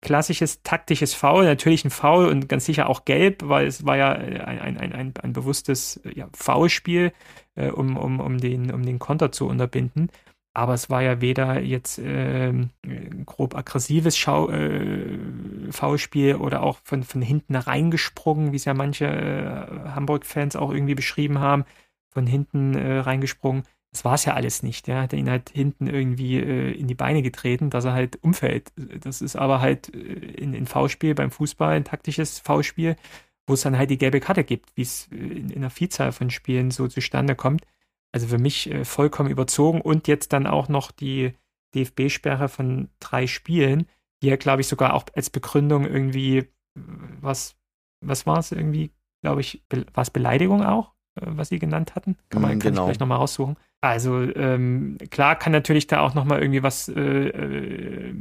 [0.00, 4.12] klassisches taktisches Foul, natürlich ein Foul und ganz sicher auch gelb, weil es war ja
[4.12, 7.12] ein, ein, ein, ein, ein bewusstes ja, Foulspiel,
[7.54, 10.10] äh, um, um, um, den, um den Konter zu unterbinden.
[10.54, 12.52] Aber es war ja weder jetzt äh,
[13.26, 15.18] grob aggressives äh,
[15.70, 20.94] Foulspiel oder auch von, von hinten reingesprungen, wie es ja manche äh, Hamburg-Fans auch irgendwie
[20.94, 21.64] beschrieben haben,
[22.08, 23.64] von hinten äh, reingesprungen
[23.96, 24.88] das war es ja alles nicht.
[24.88, 28.70] Der hat ihn halt hinten irgendwie äh, in die Beine getreten, dass er halt umfällt.
[28.76, 32.96] Das ist aber halt äh, in, in V-Spiel beim Fußball ein taktisches V-Spiel,
[33.46, 36.12] wo es dann halt die gelbe Karte gibt, wie es äh, in, in, einer Vielzahl
[36.12, 37.66] von Spielen so zustande kommt.
[38.12, 41.32] Also für mich äh, vollkommen überzogen und jetzt dann auch noch die
[41.74, 43.86] DFB-Sperre von drei Spielen,
[44.22, 47.56] die ja, glaube ich, sogar auch als Begründung irgendwie, was,
[48.04, 48.90] was war es irgendwie,
[49.22, 52.16] glaube ich, war es Beleidigung auch, was sie genannt hatten?
[52.30, 52.62] Kann man genau.
[52.62, 53.56] kann ich gleich nochmal raussuchen.
[53.80, 58.14] Also ähm, klar kann natürlich da auch nochmal irgendwie was äh, äh,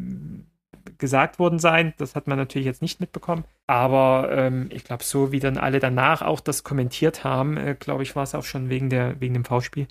[0.97, 1.93] gesagt worden sein.
[1.97, 3.45] Das hat man natürlich jetzt nicht mitbekommen.
[3.67, 8.03] Aber ähm, ich glaube, so wie dann alle danach auch das kommentiert haben, äh, glaube
[8.03, 9.88] ich, war es auch schon wegen, der, wegen dem V-Spiel.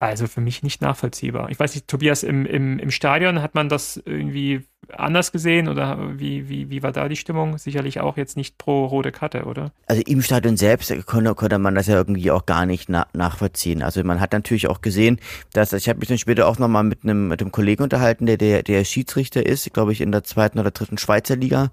[0.00, 1.50] Also für mich nicht nachvollziehbar.
[1.50, 6.18] Ich weiß nicht, Tobias, im, im, im Stadion hat man das irgendwie anders gesehen oder
[6.18, 7.58] wie, wie, wie war da die Stimmung?
[7.58, 9.72] Sicherlich auch jetzt nicht pro rote Karte, oder?
[9.86, 13.82] Also im Stadion selbst konnte, konnte man das ja irgendwie auch gar nicht na, nachvollziehen.
[13.82, 15.20] Also man hat natürlich auch gesehen,
[15.52, 18.36] dass ich habe mich dann später auch nochmal mit einem mit einem Kollegen unterhalten, der,
[18.36, 21.70] der der Schiedsrichter ist, glaube ich in der zweiten oder dritten Schweizer Liga,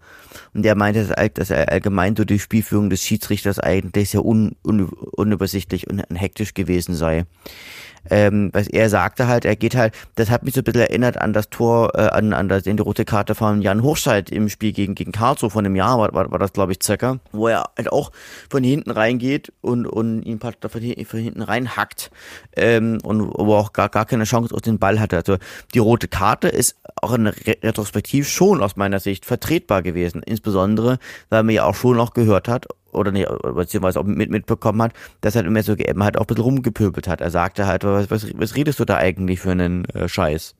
[0.53, 4.55] und der meinte, dass, dass er allgemein so die Spielführung des Schiedsrichters eigentlich sehr un,
[4.65, 7.25] un, unübersichtlich und hektisch gewesen sei
[8.09, 11.19] ähm, was er sagte halt, er geht halt, das hat mich so ein bisschen erinnert
[11.19, 14.49] an das Tor, äh, an, an das, in die rote Karte von Jan Hochscheid im
[14.49, 17.47] Spiel gegen, gegen Karlsruhe von einem Jahr, war, war, war das glaube ich circa, wo
[17.47, 18.12] er halt auch
[18.49, 22.10] von hinten reingeht und, und ihn von, hinten reinhackt
[22.55, 25.17] ähm, und wo auch gar, gar keine Chance auf den Ball hatte.
[25.17, 25.38] Also
[25.75, 30.97] die rote Karte ist auch in Retrospektiv schon aus meiner Sicht vertretbar gewesen, insbesondere,
[31.29, 34.93] weil man ja auch schon noch gehört hat, oder nicht, beziehungsweise auch mit, mitbekommen hat,
[35.21, 37.21] dass er immer so eben halt auch ein bisschen rumgepöbelt hat.
[37.21, 40.55] Er sagte halt, was, was, was redest du da eigentlich für einen äh, Scheiß?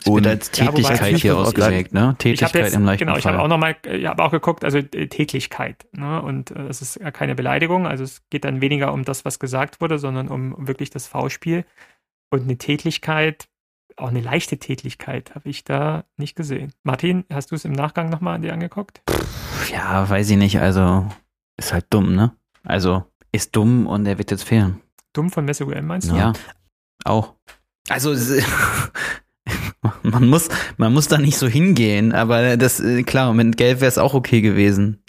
[0.00, 2.14] Es wird als Tätigkeit ja, hier ausgelegt, ne?
[2.18, 5.08] Tätigkeit jetzt, im leichten Genau, ich habe auch nochmal, ich habe auch geguckt, also äh,
[5.08, 6.22] Tätigkeit, ne?
[6.22, 9.38] Und äh, es ist ja keine Beleidigung, also es geht dann weniger um das, was
[9.38, 11.64] gesagt wurde, sondern um, um wirklich das V-Spiel.
[12.30, 13.48] Und eine Tätigkeit,
[13.96, 16.72] auch eine leichte Tätigkeit, habe ich da nicht gesehen.
[16.82, 19.02] Martin, hast du es im Nachgang nochmal an dir angeguckt?
[19.70, 21.06] Ja, weiß ich nicht, also
[21.56, 22.32] ist halt dumm, ne?
[22.62, 24.80] Also ist dumm und er wird jetzt fehlen.
[25.12, 26.16] Dumm von Messi UM meinst du?
[26.16, 26.32] Ja,
[27.04, 27.34] auch.
[27.88, 28.14] Also
[30.02, 33.88] man muss, man muss da nicht so hingehen, aber das, äh, klar, mit Gelb wäre
[33.88, 35.02] es auch okay gewesen.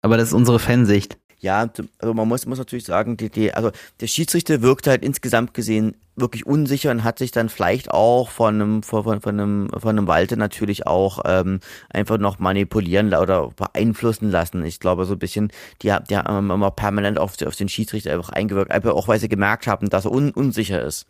[0.00, 1.18] Aber das ist unsere Fansicht.
[1.42, 5.54] Ja, also man muss, muss natürlich sagen, die, die, also der Schiedsrichter wirkt halt insgesamt
[5.54, 9.68] gesehen wirklich unsicher und hat sich dann vielleicht auch von einem, von, von, von einem,
[9.76, 11.58] von einem Walte natürlich auch ähm,
[11.90, 14.64] einfach noch manipulieren oder beeinflussen lassen.
[14.64, 15.50] Ich glaube, so ein bisschen,
[15.82, 19.28] die, die haben immer permanent auf, auf den Schiedsrichter einfach eingewirkt, einfach auch weil sie
[19.28, 21.06] gemerkt haben, dass er un, unsicher ist.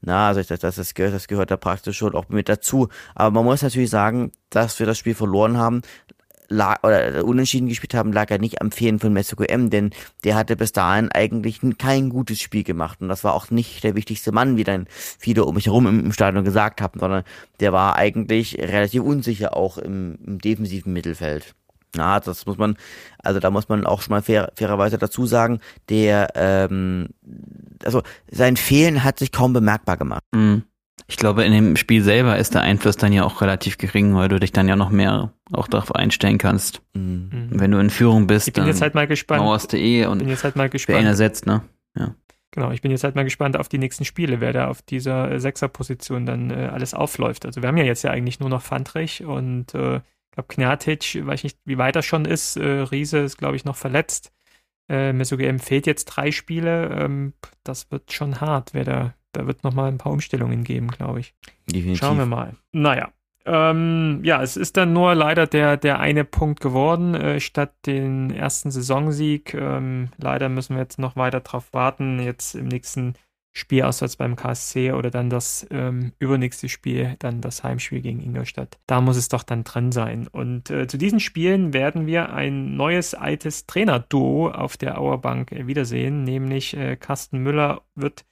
[0.00, 2.88] Na, also das, das, das, gehört, das gehört da praktisch schon auch mit dazu.
[3.14, 5.82] Aber man muss natürlich sagen, dass wir das Spiel verloren haben,
[6.48, 9.90] lag, oder unentschieden gespielt haben, lag ja nicht am Fehlen von Messiko M, denn
[10.24, 13.94] der hatte bis dahin eigentlich kein gutes Spiel gemacht und das war auch nicht der
[13.94, 17.24] wichtigste Mann, wie dann viele um mich herum im, im Stadion gesagt haben, sondern
[17.60, 21.54] der war eigentlich relativ unsicher auch im, im defensiven Mittelfeld.
[21.96, 22.76] Na, das muss man,
[23.22, 27.08] also da muss man auch schon mal fair, fairerweise dazu sagen, der, ähm,
[27.84, 30.22] also sein Fehlen hat sich kaum bemerkbar gemacht.
[30.34, 30.64] Mhm.
[31.06, 34.28] Ich glaube, in dem Spiel selber ist der Einfluss dann ja auch relativ gering, weil
[34.28, 36.82] du dich dann ja noch mehr auch darauf einstellen kannst.
[36.94, 37.48] Mhm.
[37.50, 39.42] Wenn du in Führung bist, ich bin dann jetzt halt mal gespannt.
[39.42, 40.96] mauerst du eh und bin jetzt halt mal gespannt.
[40.96, 41.62] wer ihn ersetzt, ne?
[41.96, 42.14] Ja.
[42.50, 45.30] Genau, ich bin jetzt halt mal gespannt auf die nächsten Spiele, wer da auf dieser
[45.30, 47.46] äh, Sechserposition dann äh, alles aufläuft.
[47.46, 50.00] Also wir haben ja jetzt ja eigentlich nur noch Fandrich und äh,
[50.38, 52.56] glaube Knatic, weiß nicht, wie weit er schon ist.
[52.56, 54.32] Äh, Riese ist, glaube ich, noch verletzt.
[54.88, 56.88] Äh, Mesogem fehlt jetzt drei Spiele.
[56.90, 60.88] Ähm, das wird schon hart, wer da da wird noch mal ein paar Umstellungen geben,
[60.88, 61.34] glaube ich.
[61.66, 61.98] Definitiv.
[61.98, 62.54] Schauen wir mal.
[62.72, 63.10] Naja.
[63.44, 68.30] Ähm, ja, es ist dann nur leider der, der eine Punkt geworden, äh, statt den
[68.30, 69.54] ersten Saisonsieg.
[69.54, 72.20] Ähm, leider müssen wir jetzt noch weiter drauf warten.
[72.20, 73.14] Jetzt im nächsten
[73.58, 78.78] Spiel auswärts beim KSC oder dann das ähm, übernächste Spiel, dann das Heimspiel gegen Ingolstadt.
[78.86, 80.28] Da muss es doch dann drin sein.
[80.28, 85.66] Und äh, zu diesen Spielen werden wir ein neues, altes Trainerduo auf der Auerbank äh,
[85.66, 88.24] wiedersehen, nämlich äh, Carsten Müller wird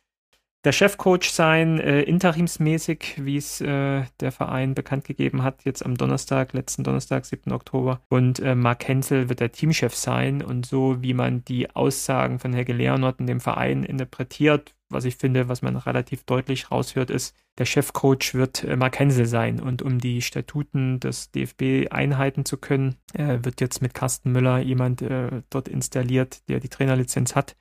[0.67, 5.97] der Chefcoach sein, äh, interimsmäßig, wie es äh, der Verein bekannt gegeben hat, jetzt am
[5.97, 7.53] Donnerstag, letzten Donnerstag, 7.
[7.53, 8.01] Oktober.
[8.09, 10.43] Und äh, Mark Hensel wird der Teamchef sein.
[10.43, 15.16] Und so wie man die Aussagen von Helge Leonard in dem Verein interpretiert, was ich
[15.16, 19.61] finde, was man relativ deutlich raushört, ist, der Chefcoach wird äh, Hensel sein.
[19.61, 24.59] Und um die Statuten des DFB einhalten zu können, äh, wird jetzt mit Carsten Müller
[24.59, 27.57] jemand äh, dort installiert, der die Trainerlizenz hat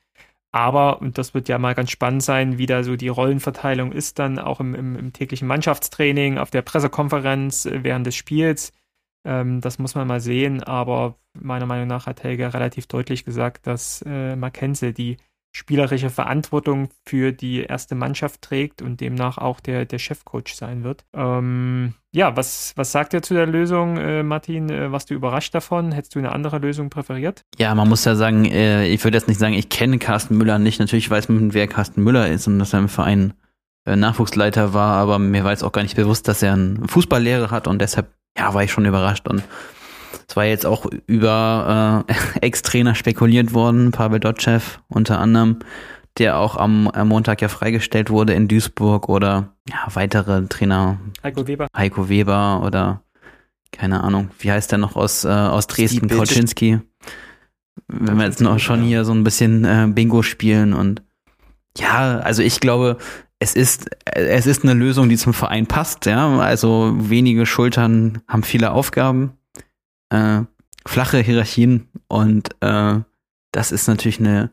[0.55, 4.19] aber, und das wird ja mal ganz spannend sein, wie da so die Rollenverteilung ist,
[4.19, 8.71] dann auch im, im, im täglichen Mannschaftstraining, auf der Pressekonferenz äh, während des Spiels.
[9.25, 13.67] Ähm, das muss man mal sehen, aber meiner Meinung nach hat Helge relativ deutlich gesagt,
[13.67, 15.17] dass äh, Mackenzie die
[15.55, 21.05] spielerische Verantwortung für die erste Mannschaft trägt und demnach auch der, der Chefcoach sein wird.
[21.13, 24.69] Ähm, ja, was, was sagt ihr zu der Lösung, äh, Martin?
[24.69, 25.93] Äh, warst du überrascht davon?
[25.93, 27.45] Hättest du eine andere Lösung präferiert?
[27.57, 30.59] Ja, man muss ja sagen, äh, ich würde jetzt nicht sagen, ich kenne Carsten Müller
[30.59, 30.81] nicht.
[30.81, 33.33] Natürlich weiß man, wer Carsten Müller ist und dass er im Verein
[33.85, 37.49] äh, Nachwuchsleiter war, aber mir war jetzt auch gar nicht bewusst, dass er einen Fußballlehrer
[37.49, 39.41] hat und deshalb, ja, war ich schon überrascht und
[40.27, 42.13] es war jetzt auch über äh,
[42.45, 45.59] Ex-Trainer spekuliert worden, Pavel Dotschew unter anderem,
[46.17, 50.99] der auch am, am Montag ja freigestellt wurde in Duisburg oder ja, weitere Trainer.
[51.23, 51.67] Heiko Weber.
[51.75, 53.01] Heiko Weber oder
[53.71, 56.79] keine Ahnung, wie heißt der noch aus, äh, aus Dresden, Kauczynski.
[57.87, 61.01] Wenn wir jetzt noch schon hier so ein bisschen äh, Bingo spielen und
[61.77, 62.97] ja, also ich glaube,
[63.39, 66.39] es ist, es ist eine Lösung, die zum Verein passt, ja.
[66.39, 69.33] Also wenige Schultern haben viele Aufgaben,
[70.09, 70.41] äh,
[70.85, 72.99] flache Hierarchien und äh,
[73.51, 74.51] das ist natürlich eine,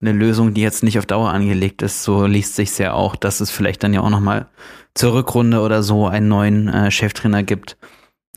[0.00, 2.04] eine Lösung, die jetzt nicht auf Dauer angelegt ist.
[2.04, 4.48] So liest sich ja auch, dass es vielleicht dann ja auch nochmal
[4.94, 7.76] zur Rückrunde oder so einen neuen äh, Cheftrainer gibt.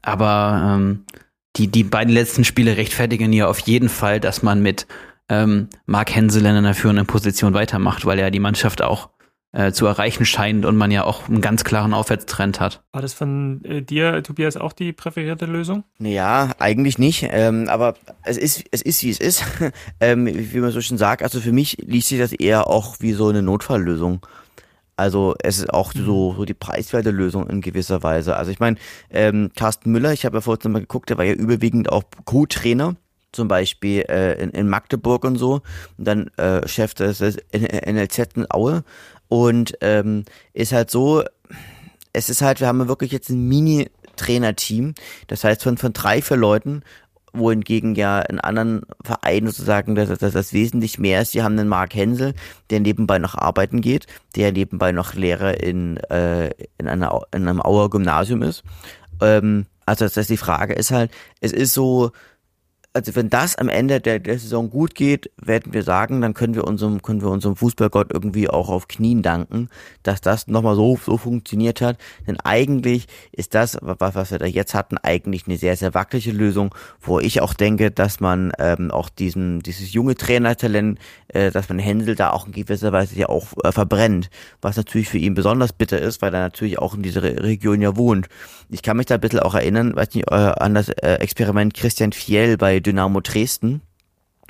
[0.01, 1.05] Aber ähm,
[1.55, 4.87] die, die beiden letzten Spiele rechtfertigen ja auf jeden Fall, dass man mit
[5.29, 9.09] ähm, Mark Hensel in einer führenden Position weitermacht, weil er die Mannschaft auch
[9.57, 12.83] äh, zu erreichen scheint und man ja auch einen ganz klaren Aufwärtstrend hat.
[12.91, 15.83] War das von äh, dir, Tobias, auch die präferierte Lösung?
[15.97, 17.27] Ja, eigentlich nicht.
[17.31, 19.43] Ähm, aber es ist, es ist, wie es ist.
[19.99, 23.13] ähm, wie man so schön sagt, also für mich liest sich das eher auch wie
[23.13, 24.23] so eine Notfalllösung.
[24.95, 28.35] Also es ist auch so, so die preiswerte Lösung in gewisser Weise.
[28.35, 28.77] Also ich meine,
[29.09, 32.95] ähm, Carsten Müller, ich habe ja vorhin mal geguckt, der war ja überwiegend auch Co-Trainer
[33.31, 35.61] zum Beispiel äh, in, in Magdeburg und so,
[35.97, 38.83] und dann äh, Chef des NLZ in Aue
[39.29, 41.23] und ähm, ist halt so,
[42.13, 44.95] es ist halt, wir haben wirklich jetzt ein Mini-Trainer-Team,
[45.27, 46.83] das heißt von, von drei, vier Leuten,
[47.33, 51.31] wohingegen ja in anderen Vereinen sozusagen das, das, das wesentlich mehr ist.
[51.33, 52.33] Sie haben einen Mark Hensel,
[52.69, 57.61] der nebenbei noch arbeiten geht, der nebenbei noch Lehrer in, äh, in, einer, in einem
[57.61, 58.63] Auer Gymnasium ist.
[59.21, 62.11] Ähm, also das heißt, die Frage ist halt, es ist so,
[62.97, 66.55] also wenn das am Ende der, der Saison gut geht, werden wir sagen, dann können
[66.55, 69.69] wir unserem, können wir unserem Fußballgott irgendwie auch auf Knien danken,
[70.01, 71.99] dass das nochmal so, so funktioniert hat.
[72.25, 76.31] Denn eigentlich ist das, was, was wir da jetzt hatten, eigentlich eine sehr, sehr wackelige
[76.31, 81.69] Lösung, wo ich auch denke, dass man ähm, auch diesen, dieses junge Trainertalent, äh, dass
[81.69, 85.35] man Händel da auch in gewisser Weise ja auch äh, verbrennt, was natürlich für ihn
[85.35, 88.27] besonders bitter ist, weil er natürlich auch in dieser Region ja wohnt.
[88.69, 91.75] Ich kann mich da ein bisschen auch erinnern, weiß nicht, äh, an das äh, Experiment
[91.75, 93.81] Christian Fiel bei Dynamo Dresden.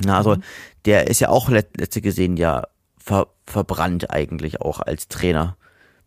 [0.05, 0.43] Na, also mhm.
[0.85, 5.57] der ist ja auch letzte gesehen ja ver, verbrannt eigentlich auch als Trainer.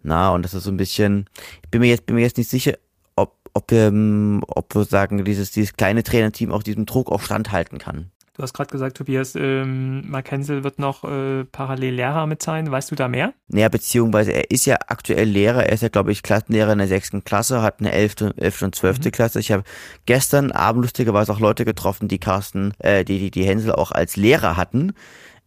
[0.02, 1.28] Na, und das ist so ein bisschen,
[1.62, 2.74] ich bin mir jetzt, bin mir jetzt nicht sicher,
[3.16, 7.78] ob, ob wir, ob wir sagen, dieses, dieses kleine Trainerteam auch diesem Druck auch standhalten
[7.78, 8.10] kann.
[8.36, 12.70] Du hast gerade gesagt, Tobias, ähm, Mark Hensel wird noch äh, parallel Lehrer mit sein.
[12.70, 13.34] Weißt du da mehr?
[13.48, 15.66] Naja, beziehungsweise er ist ja aktuell Lehrer.
[15.66, 18.74] Er ist ja, glaube ich, Klassenlehrer in der sechsten Klasse, hat eine elfte, elfte und
[18.74, 19.12] zwölfte mhm.
[19.12, 19.40] Klasse.
[19.40, 19.64] Ich habe
[20.06, 24.16] gestern Abend lustigerweise auch Leute getroffen, die Carsten, äh, die, die, die Hensel auch als
[24.16, 24.92] Lehrer hatten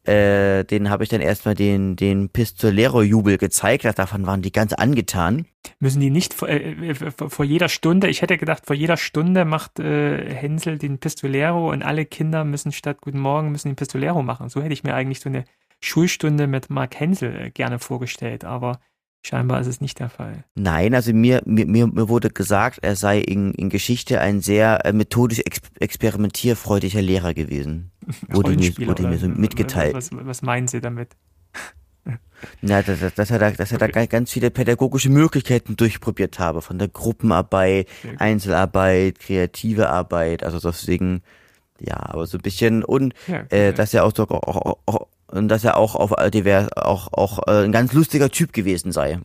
[0.05, 3.85] äh, den habe ich dann erstmal den, den Pistolero-Jubel gezeigt.
[3.97, 5.45] Davon waren die ganz angetan.
[5.79, 9.45] Müssen die nicht vor, äh, äh vor jeder Stunde, ich hätte gedacht, vor jeder Stunde
[9.45, 14.23] macht äh, Hänsel den Pistolero und alle Kinder müssen statt Guten Morgen müssen den Pistolero
[14.23, 14.49] machen.
[14.49, 15.45] So hätte ich mir eigentlich so eine
[15.79, 18.79] Schulstunde mit Mark Hänsel äh, gerne vorgestellt, aber
[19.25, 20.43] Scheinbar ist es nicht der Fall.
[20.55, 24.91] Nein, also mir, mir, mir wurde gesagt, er sei in, in Geschichte ein sehr äh,
[24.91, 27.91] methodisch ex experimentierfreudiger Lehrer gewesen.
[28.27, 29.95] Wurde mir, wurde mir so mitgeteilt.
[29.95, 31.15] Was, was meinen Sie damit?
[32.61, 33.91] Na, dass, dass, er da, dass er okay.
[33.93, 37.87] da ganz viele pädagogische Möglichkeiten durchprobiert habe, von der Gruppenarbeit,
[38.19, 41.21] Einzelarbeit, kreative Arbeit, also deswegen,
[41.79, 43.69] ja, aber so ein bisschen und ja, okay.
[43.69, 47.47] äh, dass er auch, so, auch, auch, und dass er auch auf divers, auch, auch
[47.47, 49.19] äh, ein ganz lustiger Typ gewesen sei.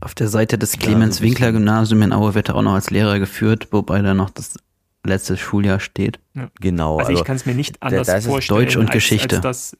[0.00, 3.18] Auf der Seite des Clemens Winkler Gymnasium in Aue wird er auch noch als Lehrer
[3.18, 4.56] geführt, wobei da noch das
[5.04, 6.20] letzte Schuljahr steht.
[6.34, 6.50] Ja.
[6.60, 6.98] Genau.
[6.98, 8.60] Also, also ich kann es mir nicht anders da, da vorstellen.
[8.60, 9.36] Deutsch und als, Geschichte.
[9.36, 9.76] Als das,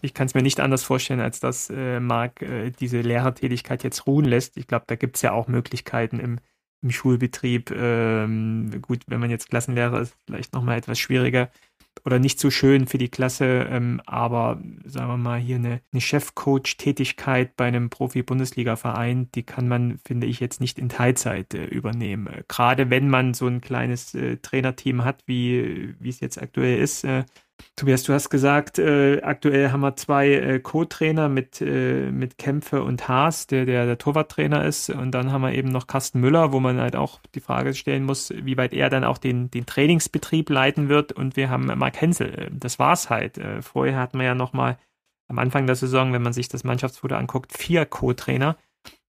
[0.00, 4.06] ich kann es mir nicht anders vorstellen, als dass äh, Marc äh, diese Lehrertätigkeit jetzt
[4.06, 4.56] ruhen lässt.
[4.56, 6.38] Ich glaube, da gibt es ja auch Möglichkeiten im,
[6.82, 7.72] im Schulbetrieb.
[7.72, 11.50] Ähm, gut, wenn man jetzt Klassenlehrer ist, vielleicht nochmal etwas schwieriger
[12.04, 16.00] oder nicht so schön für die Klasse, ähm, aber sagen wir mal hier eine, eine
[16.00, 22.26] Chefcoach-Tätigkeit bei einem Profi-Bundesliga-Verein, die kann man, finde ich, jetzt nicht in Teilzeit äh, übernehmen.
[22.26, 26.78] Äh, gerade wenn man so ein kleines äh, Trainerteam hat, wie, wie es jetzt aktuell
[26.78, 27.24] ist, äh,
[27.76, 32.82] Tobias, du hast gesagt, äh, aktuell haben wir zwei äh, Co-Trainer mit, äh, mit Kämpfe
[32.82, 34.90] und Haas, der, der der Torwarttrainer ist.
[34.90, 38.04] Und dann haben wir eben noch Carsten Müller, wo man halt auch die Frage stellen
[38.04, 41.12] muss, wie weit er dann auch den, den Trainingsbetrieb leiten wird.
[41.12, 42.50] Und wir haben Mark Hensel.
[42.52, 43.38] Das war's halt.
[43.38, 44.78] Äh, vorher hatten wir ja nochmal
[45.28, 48.56] am Anfang der Saison, wenn man sich das Mannschaftsfoto anguckt, vier Co-Trainer.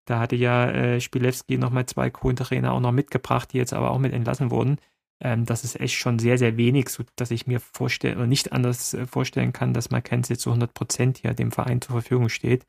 [0.06, 4.00] Da hatte ja äh, Spilewski nochmal zwei Co-Trainer auch noch mitgebracht, die jetzt aber auch
[4.00, 4.78] mit entlassen wurden.
[5.20, 8.52] Ähm, das ist echt schon sehr, sehr wenig, so dass ich mir vorstellen oder nicht
[8.52, 12.66] anders äh, vorstellen kann, dass Mackenzie zu 100 Prozent hier dem Verein zur Verfügung steht.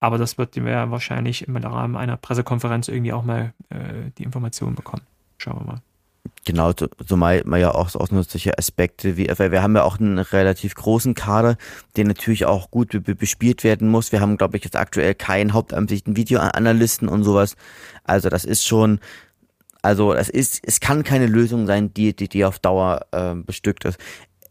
[0.00, 4.76] Aber das wird wir wahrscheinlich im Rahmen einer Pressekonferenz irgendwie auch mal äh, die Informationen
[4.76, 5.02] bekommen.
[5.38, 5.82] Schauen wir mal.
[6.44, 10.74] Genau, zumal man ja auch solche Aspekte wie, weil wir haben ja auch einen relativ
[10.74, 11.56] großen Kader,
[11.96, 14.12] der natürlich auch gut bespielt werden muss.
[14.12, 17.56] Wir haben, glaube ich, jetzt aktuell keinen hauptamtlichen Videoanalysten und sowas.
[18.04, 19.00] Also das ist schon,
[19.88, 23.86] also es ist, es kann keine Lösung sein, die, die, die auf Dauer äh, bestückt
[23.86, 23.98] ist.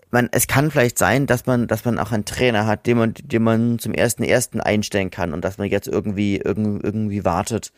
[0.09, 3.13] man, es kann vielleicht sein, dass man, dass man auch einen Trainer hat, den man,
[3.13, 7.71] den man zum ersten ersten einstellen kann und dass man jetzt irgendwie, irgendwie, irgendwie wartet.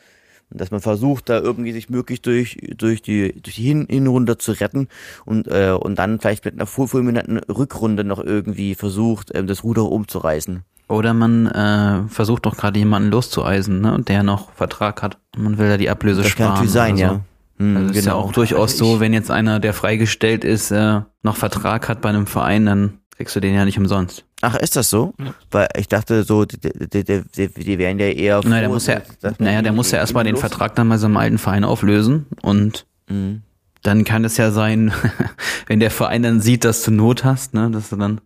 [0.49, 4.38] Und dass man versucht, da irgendwie sich möglichst durch, durch die, durch die Hin Hinrunde
[4.38, 4.88] zu retten
[5.26, 9.84] und, äh, und dann vielleicht mit einer fulminanten Rückrunde noch irgendwie versucht, ähm, das Ruder
[9.84, 10.64] umzureißen.
[10.88, 15.18] Oder man äh, versucht doch gerade jemanden loszueisen, ne, der noch Vertrag hat.
[15.38, 16.47] Man will da die Ablöse das sparen.
[16.47, 17.03] kann natürlich sein, so.
[17.03, 17.22] ja.
[17.60, 21.01] Hm, Also ist ja auch durchaus Also so, wenn jetzt einer, der freigestellt ist, äh,
[21.24, 24.24] noch Vertrag hat bei einem Verein, dann kriegst du den ja nicht umsonst.
[24.41, 25.14] Ach, ist das so?
[25.20, 25.34] Ja.
[25.51, 28.39] Weil ich dachte so, die, die, die, die, die wären ja eher.
[28.45, 29.01] Naja, der froh, muss ja,
[29.39, 33.41] naja, der muss ja erstmal den Vertrag dann bei seinem alten Verein auflösen und Mhm.
[33.84, 34.93] dann kann es ja sein,
[35.68, 38.22] wenn der Verein dann sieht, dass du Not hast, ne, dass du dann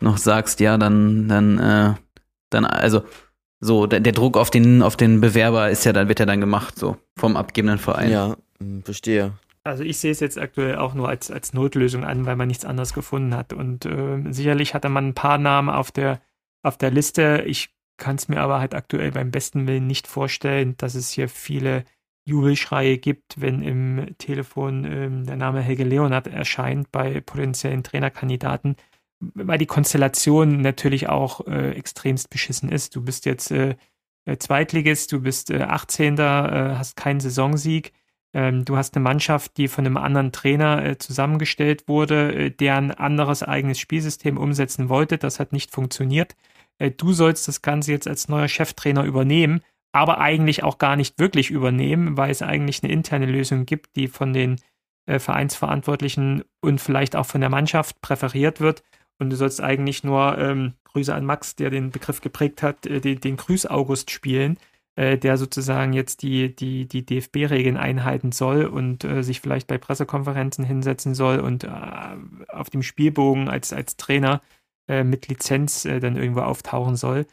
[0.00, 1.94] noch sagst, ja, dann, dann, äh,
[2.50, 3.02] dann, also,
[3.60, 6.40] so, der, der Druck auf den, auf den Bewerber ist ja dann, wird ja dann
[6.40, 8.10] gemacht, so, vom abgebenden Verein.
[8.10, 8.36] Ja,
[8.84, 9.32] verstehe.
[9.64, 12.64] Also ich sehe es jetzt aktuell auch nur als, als Notlösung an, weil man nichts
[12.64, 13.52] anderes gefunden hat.
[13.52, 16.20] Und äh, sicherlich hatte man ein paar Namen auf der,
[16.62, 17.42] auf der Liste.
[17.46, 21.28] Ich kann es mir aber halt aktuell beim besten Willen nicht vorstellen, dass es hier
[21.28, 21.84] viele
[22.26, 28.76] Jubelschreie gibt, wenn im Telefon ähm, der Name Helge Leonard erscheint bei potenziellen Trainerkandidaten,
[29.20, 32.94] weil die Konstellation natürlich auch äh, extremst beschissen ist.
[32.96, 33.76] Du bist jetzt äh,
[34.26, 36.18] äh, Zweitligist, du bist äh, 18.
[36.18, 36.22] Äh,
[36.76, 37.92] hast keinen Saisonsieg.
[38.36, 42.76] Ähm, du hast eine Mannschaft, die von einem anderen Trainer äh, zusammengestellt wurde, äh, der
[42.76, 45.16] ein anderes eigenes Spielsystem umsetzen wollte.
[45.16, 46.36] Das hat nicht funktioniert.
[46.76, 49.62] Äh, du sollst das Ganze jetzt als neuer Cheftrainer übernehmen,
[49.92, 54.06] aber eigentlich auch gar nicht wirklich übernehmen, weil es eigentlich eine interne Lösung gibt, die
[54.06, 54.56] von den
[55.06, 58.82] äh, Vereinsverantwortlichen und vielleicht auch von der Mannschaft präferiert wird.
[59.18, 63.00] Und du sollst eigentlich nur ähm, Grüße an Max, der den Begriff geprägt hat, äh,
[63.00, 64.58] den, den Grüß-August spielen
[64.96, 69.76] äh, der sozusagen jetzt die, die, die DFB-Regeln einhalten soll und äh, sich vielleicht bei
[69.76, 71.70] Pressekonferenzen hinsetzen soll und äh,
[72.48, 74.40] auf dem Spielbogen als, als Trainer
[74.88, 77.26] äh, mit Lizenz äh, dann irgendwo auftauchen soll.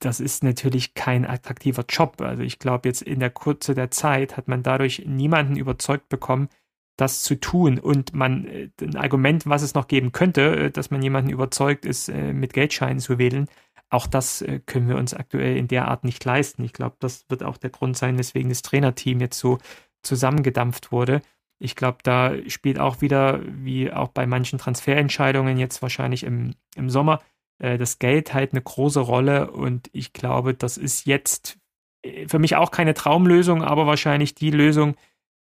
[0.00, 2.20] Das ist natürlich kein attraktiver Job.
[2.22, 6.48] Also ich glaube, jetzt in der Kurze der Zeit hat man dadurch niemanden überzeugt bekommen,
[6.96, 7.78] das zu tun.
[7.78, 12.52] Und man, ein Argument, was es noch geben könnte, dass man jemanden überzeugt, ist, mit
[12.54, 13.48] Geldscheinen zu wählen.
[13.88, 16.64] Auch das äh, können wir uns aktuell in der Art nicht leisten.
[16.64, 19.58] Ich glaube, das wird auch der Grund sein, weswegen das Trainerteam jetzt so
[20.02, 21.22] zusammengedampft wurde.
[21.58, 26.90] Ich glaube, da spielt auch wieder, wie auch bei manchen Transferentscheidungen jetzt wahrscheinlich im, im
[26.90, 27.22] Sommer,
[27.58, 29.50] äh, das Geld halt eine große Rolle.
[29.52, 31.58] Und ich glaube, das ist jetzt
[32.02, 34.96] äh, für mich auch keine Traumlösung, aber wahrscheinlich die Lösung,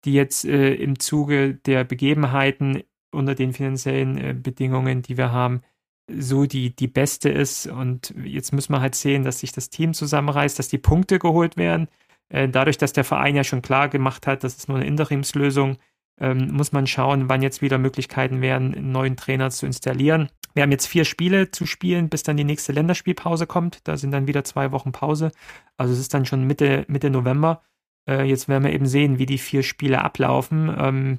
[0.04, 5.62] die jetzt im Zuge der Begebenheiten unter den finanziellen Bedingungen, die wir haben,
[6.10, 7.66] so die, die beste ist.
[7.66, 11.56] Und jetzt müssen wir halt sehen, dass sich das Team zusammenreißt, dass die Punkte geholt
[11.56, 11.88] werden.
[12.28, 15.78] Äh, dadurch, dass der Verein ja schon klar gemacht hat, das ist nur eine Interimslösung,
[16.20, 20.28] ähm, muss man schauen, wann jetzt wieder Möglichkeiten wären, einen neuen Trainer zu installieren.
[20.54, 23.86] Wir haben jetzt vier Spiele zu spielen, bis dann die nächste Länderspielpause kommt.
[23.88, 25.32] Da sind dann wieder zwei Wochen Pause.
[25.76, 27.62] Also es ist dann schon Mitte, Mitte November.
[28.08, 30.72] Äh, jetzt werden wir eben sehen, wie die vier Spiele ablaufen.
[30.78, 31.18] Ähm,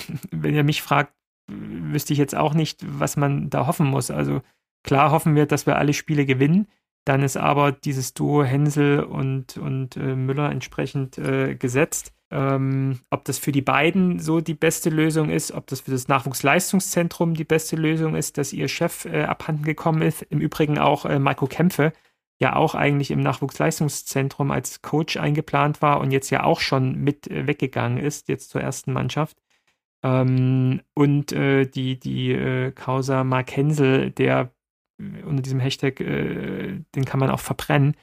[0.32, 1.14] wenn ihr mich fragt,
[1.48, 4.10] wüsste ich jetzt auch nicht, was man da hoffen muss.
[4.10, 4.42] Also
[4.84, 6.68] klar hoffen wir, dass wir alle Spiele gewinnen.
[7.04, 12.12] Dann ist aber dieses Duo Hänsel und, und äh, Müller entsprechend äh, gesetzt.
[12.30, 16.08] Ähm, ob das für die beiden so die beste Lösung ist, ob das für das
[16.08, 20.22] Nachwuchsleistungszentrum die beste Lösung ist, dass ihr Chef äh, abhanden gekommen ist.
[20.22, 21.92] Im Übrigen auch äh, Marco Kämpfe,
[22.40, 27.28] ja auch eigentlich im Nachwuchsleistungszentrum als Coach eingeplant war und jetzt ja auch schon mit
[27.28, 29.41] äh, weggegangen ist, jetzt zur ersten Mannschaft.
[30.02, 34.52] Ähm, und äh, die, die äh, Causa Mark Hensel, der
[35.00, 37.94] äh, unter diesem Hashtag, äh, den kann man auch verbrennen,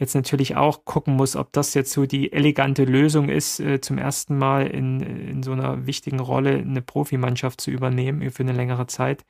[0.00, 3.98] jetzt natürlich auch gucken muss, ob das jetzt so die elegante Lösung ist, äh, zum
[3.98, 8.86] ersten Mal in, in so einer wichtigen Rolle eine Profimannschaft zu übernehmen für eine längere
[8.86, 9.24] Zeit.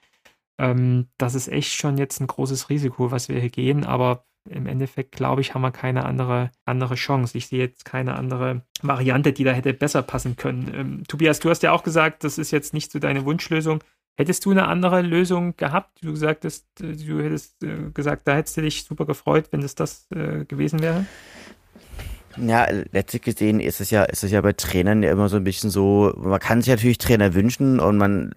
[0.59, 4.67] Ähm, das ist echt schon jetzt ein großes Risiko, was wir hier gehen, aber im
[4.67, 7.37] Endeffekt, glaube ich, haben wir keine andere, andere Chance.
[7.39, 10.71] Ich sehe jetzt keine andere Variante, die da hätte besser passen können.
[10.75, 13.83] Ähm, Tobias, du hast ja auch gesagt, das ist jetzt nicht so deine Wunschlösung.
[14.17, 15.99] Hättest du eine andere Lösung gehabt?
[16.03, 19.75] Du sagtest, äh, du hättest äh, gesagt, da hättest du dich super gefreut, wenn es
[19.75, 21.07] das äh, gewesen wäre.
[22.37, 25.45] Ja, letztlich gesehen ist es ja, ist es ja bei Trainern ja immer so ein
[25.45, 28.33] bisschen so, man kann sich natürlich Trainer wünschen und man,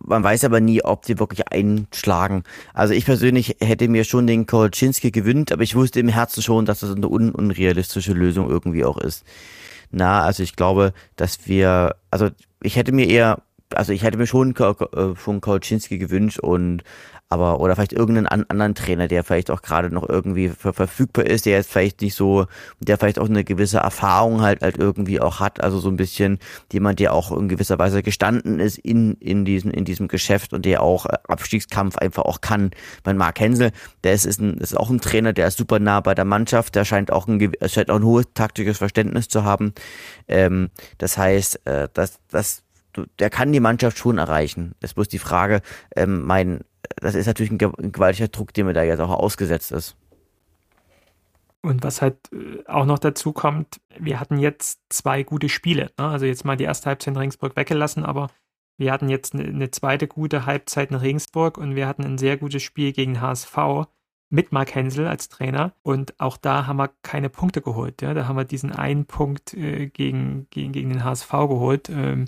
[0.00, 2.44] man weiß aber nie, ob die wirklich einschlagen.
[2.74, 6.66] Also ich persönlich hätte mir schon den Kolczynski gewünscht, aber ich wusste im Herzen schon,
[6.66, 9.24] dass das eine un unrealistische Lösung irgendwie auch ist.
[9.90, 12.30] Na, also ich glaube, dass wir, also
[12.62, 13.42] ich hätte mir eher
[13.74, 16.82] also ich hätte mir schon, äh, schon Kauczynski gewünscht und
[17.28, 21.26] aber oder vielleicht irgendeinen an, anderen Trainer, der vielleicht auch gerade noch irgendwie ver verfügbar
[21.26, 22.46] ist, der jetzt vielleicht nicht so,
[22.78, 26.38] der vielleicht auch eine gewisse Erfahrung halt halt irgendwie auch hat, also so ein bisschen
[26.72, 30.64] jemand, der auch in gewisser Weise gestanden ist in in diesem in diesem Geschäft und
[30.64, 32.70] der auch äh, Abstiegskampf einfach auch kann.
[33.04, 33.72] Mein Mark Hensel,
[34.04, 36.76] der ist ist, ein, ist auch ein Trainer, der ist super nah bei der Mannschaft,
[36.76, 39.72] der scheint auch ein scheint auch ein hohes taktisches Verständnis zu haben.
[40.28, 42.62] Ähm, das heißt, äh, dass das
[43.18, 44.74] der kann die Mannschaft schon erreichen.
[44.80, 45.60] Es bloß die Frage,
[45.94, 46.60] ähm, mein
[46.96, 49.96] das ist natürlich ein, gewaltiger Druck, dem er da jetzt auch ausgesetzt ist.
[51.62, 55.90] Und was halt äh, auch noch dazu kommt, wir hatten jetzt zwei gute Spiele.
[55.98, 56.06] Ne?
[56.06, 58.28] Also jetzt mal die erste Halbzeit in Regensburg weggelassen, aber
[58.78, 62.36] wir hatten jetzt eine, eine, zweite gute Halbzeit in Regensburg und wir hatten ein sehr
[62.36, 63.86] gutes Spiel gegen HSV
[64.28, 65.72] mit Mark Hensel als Trainer.
[65.82, 68.02] Und auch da haben wir keine Punkte geholt.
[68.02, 68.14] Ja?
[68.14, 71.88] Da haben wir diesen einen Punkt äh, gegen, gegen, gegen den HSV geholt.
[71.88, 72.26] Ähm,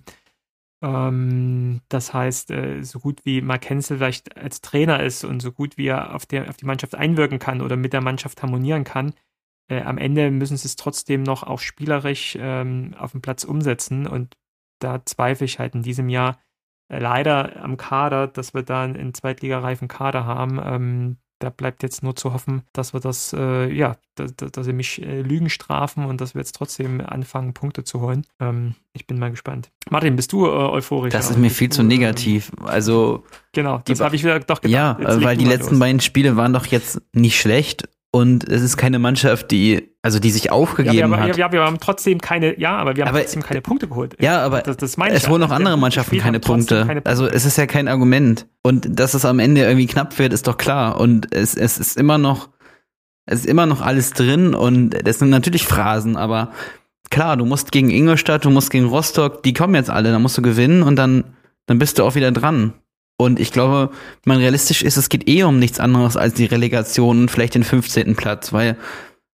[0.83, 5.53] ähm, das heißt, äh, so gut wie Mark Hensel vielleicht als Trainer ist und so
[5.53, 8.85] gut wie er auf, der, auf die Mannschaft einwirken kann oder mit der Mannschaft harmonieren
[8.85, 9.15] kann,
[9.69, 14.07] äh, am Ende müssen sie es trotzdem noch auch spielerisch ähm, auf dem Platz umsetzen.
[14.07, 14.37] Und
[14.81, 16.41] da zweifle ich halt in diesem Jahr
[16.89, 22.03] äh, leider am Kader, dass wir da einen zweitligareifen Kader haben, ähm, da bleibt jetzt
[22.03, 26.05] nur zu hoffen, dass wir das, äh, ja, dass, dass sie mich äh, Lügen strafen
[26.05, 28.27] und dass wir jetzt trotzdem anfangen, Punkte zu holen.
[28.41, 29.71] Ähm, ich bin mal gespannt.
[29.91, 31.13] Martin, bist du äh, euphorisch?
[31.13, 32.51] Das ist mir viel zu negativ.
[32.65, 33.25] Also.
[33.53, 34.73] Genau, das habe ich wieder doch gedacht.
[34.73, 35.81] Ja, weil die letzten los.
[35.81, 40.31] beiden Spiele waren doch jetzt nicht schlecht und es ist keine Mannschaft, die, also die
[40.31, 41.37] sich aufgegeben ja, wir, hat.
[41.37, 44.17] Ja, wir haben trotzdem keine, ja, aber wir haben aber, trotzdem keine Punkte geholt.
[44.19, 46.77] Ja, aber das, das meine es holen auch andere Mannschaften keine Punkte.
[46.87, 47.11] keine Punkte.
[47.11, 48.47] Also es ist ja kein Argument.
[48.63, 50.99] Und dass es am Ende irgendwie knapp wird, ist doch klar.
[50.99, 52.49] Und es, es ist immer noch,
[53.27, 56.53] es ist immer noch alles drin und das sind natürlich Phrasen, aber
[57.11, 60.39] klar, du musst gegen Ingolstadt, du musst gegen Rostock, die kommen jetzt alle, da musst
[60.39, 61.25] du gewinnen und dann,
[61.67, 62.73] dann bist du auch wieder dran.
[63.21, 63.91] Und ich glaube,
[64.25, 67.65] man realistisch ist, es geht eh um nichts anderes als die Relegation und vielleicht den
[67.65, 68.17] 15.
[68.17, 68.77] Platz, weil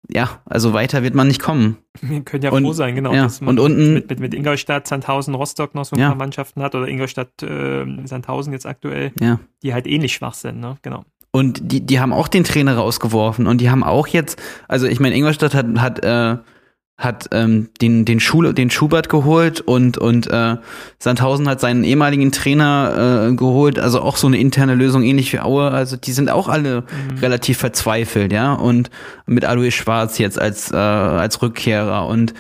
[0.08, 1.78] ja, also weiter wird man nicht kommen.
[2.00, 3.14] Wir können ja und, froh sein, genau.
[3.14, 6.08] Ja, dass man und unten mit, mit, mit Ingolstadt, Sandhausen, Rostock noch so ein ja.
[6.08, 9.38] paar Mannschaften hat oder Ingolstadt, äh, Sandhausen jetzt aktuell, ja.
[9.62, 10.76] die halt ähnlich schwach sind, ne?
[10.82, 11.04] Genau.
[11.34, 15.00] Und die, die haben auch den Trainer rausgeworfen und die haben auch jetzt, also ich
[15.00, 16.36] meine, Ingolstadt hat, hat äh,
[17.02, 20.56] hat ähm, den den Schul den Schubert geholt und und äh,
[20.98, 25.40] Sandhausen hat seinen ehemaligen Trainer äh, geholt, also auch so eine interne Lösung ähnlich wie
[25.40, 27.18] Aue, also die sind auch alle mhm.
[27.18, 28.52] relativ verzweifelt, ja.
[28.52, 28.90] Und
[29.26, 32.06] mit Alois Schwarz jetzt als äh, als Rückkehrer.
[32.06, 32.34] Und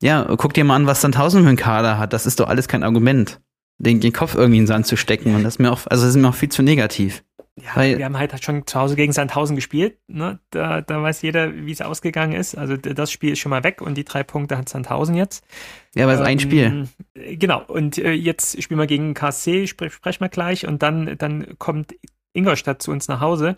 [0.00, 2.68] ja, guck dir mal an, was Sandhausen für einen Kader hat, das ist doch alles
[2.68, 3.40] kein Argument,
[3.78, 5.34] den, den Kopf irgendwie in den Sand zu stecken.
[5.34, 7.24] Und das ist mir auch also das ist mir auch viel zu negativ.
[7.56, 9.98] Ja, Weil, wir haben halt schon zu Hause gegen Sandhausen gespielt.
[10.08, 10.40] Ne?
[10.50, 12.56] Da, da weiß jeder, wie es ausgegangen ist.
[12.56, 15.44] Also das Spiel ist schon mal weg und die drei Punkte hat Sandhausen jetzt.
[15.94, 16.88] Ja, aber es ähm, ist ein Spiel.
[17.14, 17.62] Genau.
[17.64, 20.66] Und äh, jetzt spielen wir gegen KC, spre sprechen wir gleich.
[20.66, 21.94] Und dann, dann kommt
[22.34, 23.56] Ingolstadt zu uns nach Hause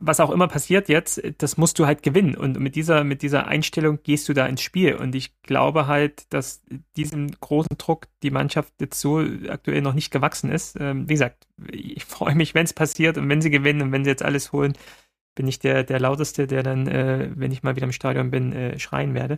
[0.00, 2.36] was auch immer passiert jetzt, das musst du halt gewinnen.
[2.36, 4.94] Und mit dieser, mit dieser Einstellung gehst du da ins Spiel.
[4.94, 6.62] Und ich glaube halt, dass
[6.96, 10.76] diesem großen Druck die Mannschaft jetzt so aktuell noch nicht gewachsen ist.
[10.78, 14.04] Ähm, wie gesagt, ich freue mich, wenn es passiert und wenn sie gewinnen und wenn
[14.04, 14.74] sie jetzt alles holen,
[15.34, 18.52] bin ich der, der Lauteste, der dann, äh, wenn ich mal wieder im Stadion bin,
[18.52, 19.36] äh, schreien werde.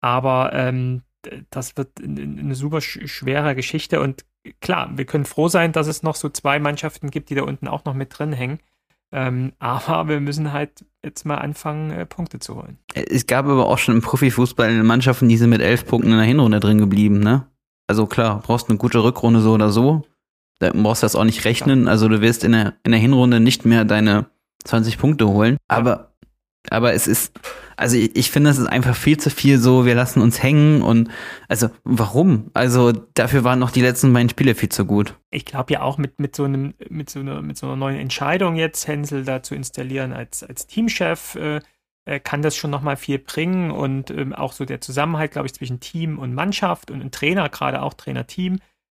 [0.00, 1.02] Aber ähm,
[1.50, 4.24] das wird eine super schwere Geschichte und
[4.60, 7.68] klar, wir können froh sein, dass es noch so zwei Mannschaften gibt, die da unten
[7.68, 8.58] auch noch mit drin hängen.
[9.12, 12.78] Ähm, aber wir müssen halt jetzt mal anfangen, äh, Punkte zu holen.
[12.94, 16.26] Es gab aber auch schon im Profifußball Mannschaften, die sind mit elf Punkten in der
[16.26, 17.46] Hinrunde drin geblieben, ne?
[17.88, 20.02] Also klar, brauchst eine gute Rückrunde so oder so.
[20.60, 21.84] Da brauchst du das auch nicht rechnen.
[21.84, 21.90] Ja.
[21.90, 24.26] Also du wirst in der, in der Hinrunde nicht mehr deine
[24.64, 25.56] 20 Punkte holen.
[25.66, 26.09] Aber
[26.68, 27.32] aber es ist,
[27.76, 30.82] also ich, ich finde, es ist einfach viel zu viel so, wir lassen uns hängen
[30.82, 31.08] und
[31.48, 32.50] also warum?
[32.52, 35.14] Also dafür waren noch die letzten beiden Spiele viel zu gut.
[35.30, 37.98] Ich glaube ja auch mit, mit so einem, mit so einer, mit so einer neuen
[37.98, 41.60] Entscheidung jetzt, Hänsel da zu installieren als, als Teamchef, äh,
[42.04, 45.54] äh kann das schon nochmal viel bringen und ähm, auch so der Zusammenhalt, glaube ich,
[45.54, 48.58] zwischen Team und Mannschaft und Trainer, gerade auch Trainer-Team,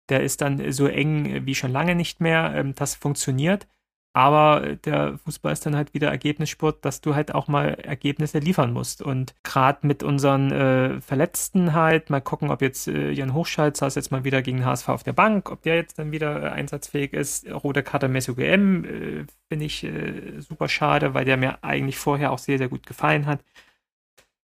[0.10, 2.54] der ist dann so eng wie schon lange nicht mehr.
[2.56, 3.68] Ähm, das funktioniert.
[4.14, 8.74] Aber der Fußball ist dann halt wieder Ergebnissport, dass du halt auch mal Ergebnisse liefern
[8.74, 9.02] musst.
[9.02, 13.96] Und gerade mit unseren äh, Verletzten halt, mal gucken, ob jetzt äh, Jan Hochschalt saß
[13.96, 17.14] jetzt mal wieder gegen HSV auf der Bank, ob der jetzt dann wieder äh, einsatzfähig
[17.14, 17.50] ist.
[17.50, 22.32] Rote Karte Messi GM äh, finde ich äh, super schade, weil der mir eigentlich vorher
[22.34, 23.40] auch sehr, sehr gut gefallen hat.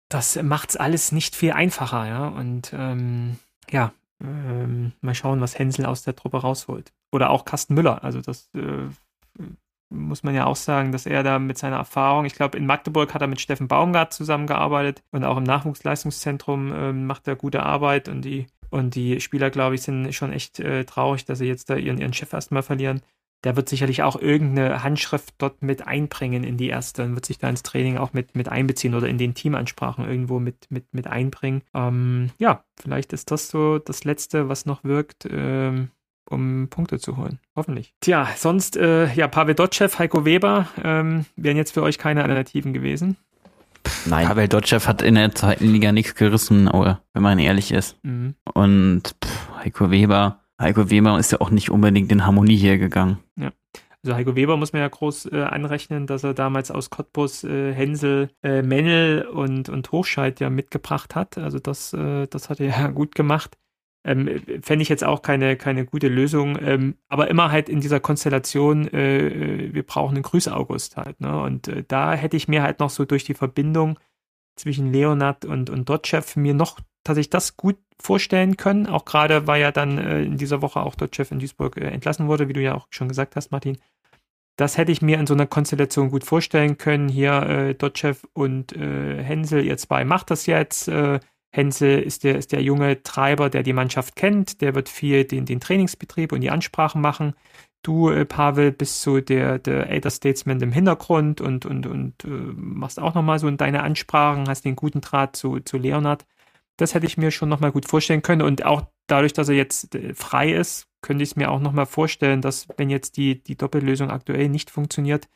[0.07, 2.27] Das macht's alles nicht viel einfacher, ja.
[2.29, 3.39] Und ähm,
[3.69, 3.91] ja,
[4.23, 6.93] ähm, mal schauen, was Hänsel aus der Truppe rausholt.
[7.11, 8.03] Oder auch Carsten Müller.
[8.05, 8.87] Also das äh,
[9.89, 13.13] muss man ja auch sagen, dass er da mit seiner Erfahrung, ich glaube, in Magdeburg
[13.13, 18.07] hat er mit Steffen Baumgart zusammengearbeitet und auch im Nachwuchsleistungszentrum äh, macht er gute Arbeit
[18.07, 21.69] und die Und die Spieler, glaube ich, sind schon echt äh, traurig, dass sie jetzt
[21.69, 23.01] da ihren, ihren Chef erstmal verlieren.
[23.43, 27.37] Der wird sicherlich auch irgendeine Handschrift dort mit einbringen in die erste und wird sich
[27.37, 31.07] da ins Training auch mit, mit einbeziehen oder in den Teamansprachen irgendwo mit, mit, mit
[31.07, 31.63] einbringen.
[31.73, 35.25] Ähm, ja, vielleicht ist das so das Letzte, was noch wirkt.
[35.29, 35.89] Ähm,
[36.29, 37.39] um Punkte zu holen.
[37.55, 37.93] Hoffentlich.
[38.01, 42.73] Tja, sonst, äh, ja, Pavel Dotschew, Heiko Weber ähm, wären jetzt für euch keine Alternativen
[42.73, 43.17] gewesen.
[44.05, 44.27] Nein.
[44.27, 47.97] Pavel Dotschew hat in der zweiten Liga nichts gerissen, wenn man ehrlich ist.
[48.03, 48.35] Mhm.
[48.53, 53.19] Und pff, Heiko Weber, Heiko Weber ist ja auch nicht unbedingt in Harmonie hier gegangen.
[53.35, 53.51] Ja.
[54.03, 57.73] Also Heiko Weber muss man ja groß äh, anrechnen, dass er damals aus Cottbus äh,
[57.73, 61.37] Hänsel, äh, Mennel und, und Hochscheid ja mitgebracht hat.
[61.37, 63.57] Also das, äh, das hat er ja gut gemacht.
[64.09, 66.57] Ähm, Fände ich jetzt auch keine, keine gute Lösung.
[66.59, 71.21] Ähm, aber immer halt in dieser Konstellation, äh, äh, wir brauchen einen Grüß August halt.
[71.21, 71.39] Ne?
[71.39, 73.99] Und äh, da hätte ich mir halt noch so durch die Verbindung
[74.55, 78.87] zwischen Leonard und, und Dotchev mir noch tatsächlich das gut vorstellen können.
[78.87, 82.27] Auch gerade, weil ja dann äh, in dieser Woche auch Dotchev in Duisburg äh, entlassen
[82.27, 83.77] wurde, wie du ja auch schon gesagt hast, Martin.
[84.57, 87.09] Das hätte ich mir in so einer Konstellation gut vorstellen können.
[87.09, 90.89] Hier äh, Dotchev und äh, Hensel, ihr zwei macht das jetzt.
[91.51, 95.45] Hensel ist der, ist der junge Treiber, der die Mannschaft kennt, der wird viel den,
[95.45, 97.33] den Trainingsbetrieb und die Ansprachen machen.
[97.81, 102.27] Du, äh, Pavel, bist so der, der Elder Statesman im Hintergrund und, und, und äh,
[102.27, 106.25] machst auch nochmal so in deine Ansprachen, hast den guten Draht zu, zu Leonard.
[106.77, 108.41] Das hätte ich mir schon nochmal gut vorstellen können.
[108.41, 111.85] Und auch dadurch, dass er jetzt äh, frei ist, könnte ich es mir auch nochmal
[111.85, 115.29] vorstellen, dass wenn jetzt die, die Doppellösung aktuell nicht funktioniert,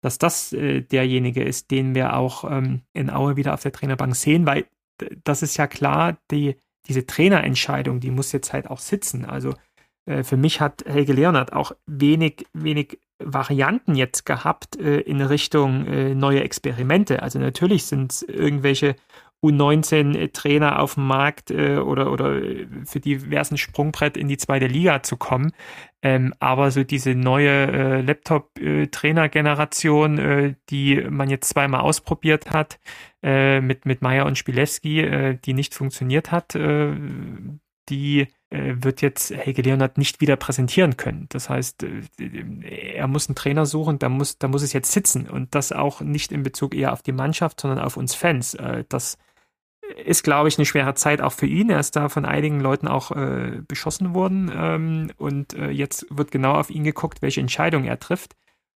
[0.00, 4.14] dass das äh, derjenige ist, den wir auch ähm, in Aue wieder auf der Trainerbank
[4.14, 4.66] sehen, weil
[5.24, 9.24] das ist ja klar, die, diese Trainerentscheidung, die muss jetzt halt auch sitzen.
[9.24, 9.54] Also
[10.06, 15.86] äh, für mich hat Helge Leonard auch wenig, wenig Varianten jetzt gehabt äh, in Richtung
[15.86, 17.22] äh, neue Experimente.
[17.22, 18.96] Also natürlich sind es irgendwelche
[19.42, 22.40] U19-Trainer auf dem Markt äh, oder, oder
[22.84, 25.52] für diversen Sprungbrett in die zweite Liga zu kommen.
[26.02, 32.78] Ähm, aber so diese neue äh, Laptop-Trainer-Generation, äh, die man jetzt zweimal ausprobiert hat,
[33.22, 36.94] äh, mit, mit Meyer und Spileski, äh, die nicht funktioniert hat, äh,
[37.88, 41.26] die äh, wird jetzt Helge Leonard nicht wieder präsentieren können.
[41.30, 42.02] Das heißt, äh,
[42.94, 46.00] er muss einen Trainer suchen, da muss, da muss es jetzt sitzen und das auch
[46.00, 48.54] nicht in Bezug eher auf die Mannschaft, sondern auf uns Fans.
[48.54, 49.18] Äh, das
[50.04, 51.70] ist, glaube ich, eine schwere Zeit auch für ihn.
[51.70, 56.30] Er ist da von einigen Leuten auch äh, beschossen worden ähm, und äh, jetzt wird
[56.30, 58.36] genau auf ihn geguckt, welche Entscheidung er trifft.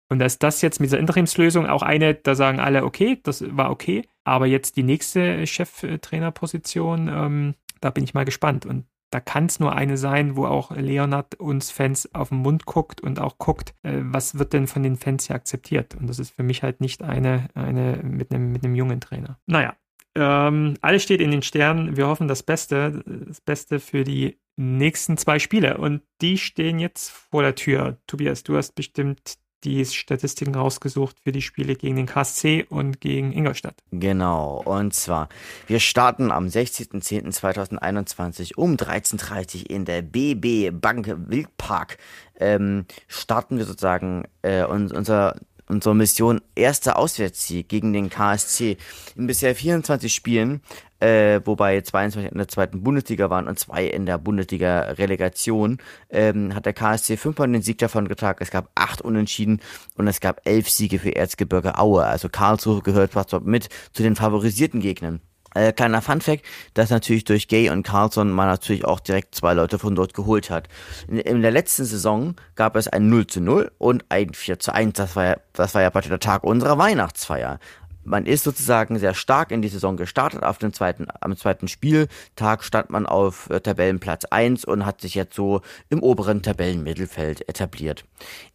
[0.10, 3.46] Und da ist das jetzt mit dieser Interimslösung auch eine, da sagen alle, okay, das
[3.56, 8.66] war okay, aber jetzt die nächste Cheftrainerposition, ähm, da bin ich mal gespannt.
[8.66, 12.66] Und da kann es nur eine sein, wo auch Leonard uns Fans auf den Mund
[12.66, 15.96] guckt und auch guckt, äh, was wird denn von den Fans hier akzeptiert.
[15.96, 19.38] Und das ist für mich halt nicht eine, eine mit einem, mit einem jungen Trainer.
[19.46, 19.76] Naja,
[20.16, 21.98] ähm, alles steht in den Sternen.
[21.98, 25.78] Wir hoffen das Beste, das Beste für die nächsten zwei Spiele.
[25.78, 27.98] Und die stehen jetzt vor der Tür.
[28.08, 33.32] Tobias, du hast bestimmt die Statistiken rausgesucht für die Spiele gegen den KSC und gegen
[33.32, 33.76] Ingolstadt.
[33.92, 35.30] Genau, und zwar,
[35.68, 42.00] wir starten am 16.10.2021 um 13.30 Uhr in der BB Bank Wildpark.
[42.40, 45.36] Ähm, starten wir sozusagen äh, unser
[45.68, 48.78] unsere Mission erster Auswärtssieg gegen den KSC.
[49.16, 50.62] In bisher 24 Spielen,
[51.00, 56.66] äh, wobei 22 in der zweiten Bundesliga waren und zwei in der Bundesliga-Relegation, ähm, hat
[56.66, 58.40] der KSC fünfmal den Sieg davon getragen.
[58.42, 59.62] Es gab acht Unentschieden
[59.96, 62.06] und es gab elf Siege für Erzgebirge Aue.
[62.06, 65.22] Also Karlsruhe gehört fast mit zu den favorisierten Gegnern.
[65.54, 69.80] Äh, kleiner Funfact, dass natürlich durch Gay und Carlson man natürlich auch direkt zwei Leute
[69.80, 70.70] von dort geholt hat.
[71.10, 74.74] In, in, der letzten Saison gab es ein 0 zu 0 und ein 4 zu
[74.74, 74.94] 1.
[74.94, 77.60] Das war ja, das war ja praktisch der Tag unserer Weihnachtsfeier
[78.04, 80.44] man ist sozusagen sehr stark in die Saison gestartet.
[80.44, 85.16] Auf dem zweiten, am zweiten Spieltag stand man auf äh, Tabellenplatz 1 und hat sich
[85.16, 88.06] jetzt so im oberen Tabellenmittelfeld etabliert.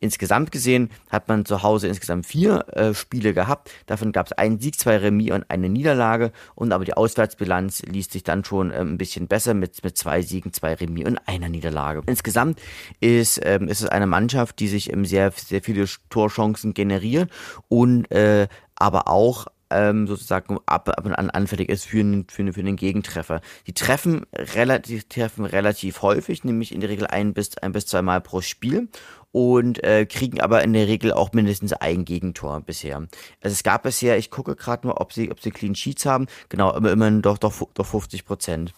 [0.00, 3.70] Insgesamt gesehen hat man zu Hause insgesamt vier äh, Spiele gehabt.
[3.86, 6.32] Davon gab es einen Sieg, zwei Remis und eine Niederlage.
[6.54, 10.22] Und aber die Auswärtsbilanz liest sich dann schon äh, ein bisschen besser mit, mit zwei
[10.22, 12.02] Siegen, zwei Remis und einer Niederlage.
[12.06, 12.60] Insgesamt
[13.00, 17.30] ist, ähm, ist es eine Mannschaft, die sich ähm, sehr, sehr viele Torchancen generiert
[17.68, 22.52] und äh, aber auch ähm, sozusagen ab, ab und an anfällig ist für, einen, für,
[22.52, 23.40] für einen Gegentreffer.
[23.66, 28.02] Die treffen relativ, treffen relativ häufig, nämlich in der Regel ein bis, ein bis zwei
[28.02, 28.88] Mal pro Spiel
[29.32, 32.96] und äh, kriegen aber in der Regel auch mindestens ein Gegentor bisher.
[33.40, 36.26] Also es gab bisher, ich gucke gerade nur, ob sie, ob sie Clean Sheets haben,
[36.48, 38.72] genau, immer immerhin doch, doch, doch 50 Prozent.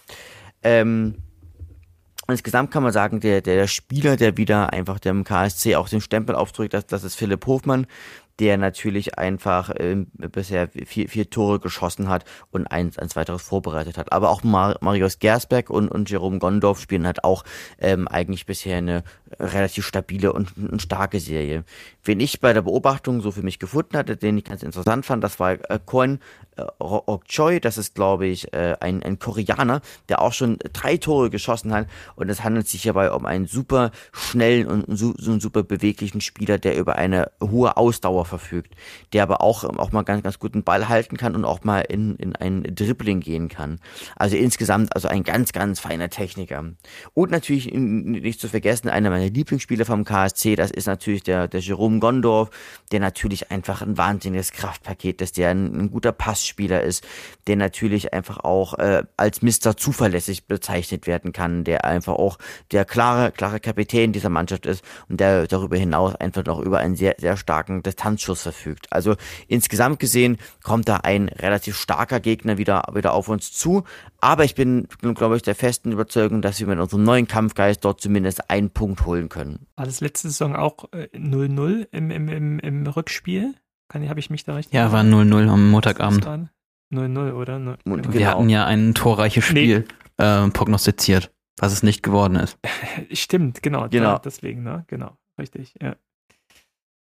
[0.63, 1.17] Ähm,
[2.31, 6.35] Insgesamt kann man sagen, der, der Spieler, der wieder einfach dem KSC auch den Stempel
[6.35, 7.87] aufdrückt, das, das ist Philipp Hofmann,
[8.39, 13.99] der natürlich einfach äh, bisher vier, vier Tore geschossen hat und eins, eins weiteres vorbereitet
[13.99, 14.13] hat.
[14.13, 17.45] Aber auch Mar Marius Gersberg und, und Jerome Gondorf spielen halt auch
[17.79, 19.03] ähm, eigentlich bisher eine
[19.41, 21.65] relativ stabile und, und starke Serie.
[22.09, 25.23] Wen ich bei der Beobachtung so für mich gefunden hatte, den ich ganz interessant fand,
[25.23, 26.21] das war äh, Koen
[26.57, 30.97] äh, Ok Choi, das ist glaube ich äh, ein, ein Koreaner, der auch schon drei
[30.97, 31.87] Tore geschossen hat
[32.17, 36.23] und es handelt sich hierbei um einen super schnellen und so, so einen super beweglichen
[36.23, 38.75] Spieler, der über eine hohe Ausdauer verfügt,
[39.13, 42.17] der aber auch, auch mal ganz, ganz guten Ball halten kann und auch mal in,
[42.17, 43.81] in ein Dribbling gehen kann.
[44.17, 46.65] Also insgesamt also ein ganz, ganz feiner Techniker.
[47.13, 51.61] Und natürlich nicht zu vergessen, einer meiner Lieblingsspieler vom KSC, das ist natürlich der, der
[51.61, 52.51] Jerome Gondorf,
[52.93, 57.07] der natürlich einfach ein wahnsinniges Kraftpaket ist, der ein, ein guter Passspieler ist,
[57.47, 62.39] der natürlich einfach auch äh, als Mister zuverlässig bezeichnet werden kann, der einfach auch
[62.73, 66.97] der klare, klare Kapitän dieser Mannschaft ist und der darüber hinaus einfach noch über einen
[66.97, 68.87] sehr, sehr starken Distanzschuss verfügt.
[68.91, 73.85] Also insgesamt gesehen kommt da ein relativ starker Gegner wieder, wieder auf uns zu.
[74.21, 78.01] Aber ich bin, glaube ich, der festen Überzeugung, dass wir mit unserem neuen Kampfgeist dort
[78.01, 79.67] zumindest einen Punkt holen können.
[79.77, 83.55] War das letzte Saison auch 0-0 äh, im, im, im, im Rückspiel?
[83.93, 84.75] Habe ich mich da richtig?
[84.75, 86.27] Ja, war 0-0 am Montagabend.
[86.93, 87.59] 0-0, oder?
[87.59, 88.13] 0, genau.
[88.13, 89.87] Wir hatten ja ein torreiches Spiel
[90.19, 90.25] nee.
[90.25, 92.59] äh, prognostiziert, was es nicht geworden ist.
[93.13, 93.89] Stimmt, genau.
[93.89, 94.19] genau.
[94.19, 94.85] deswegen, ne?
[94.89, 95.97] Genau, richtig, ja.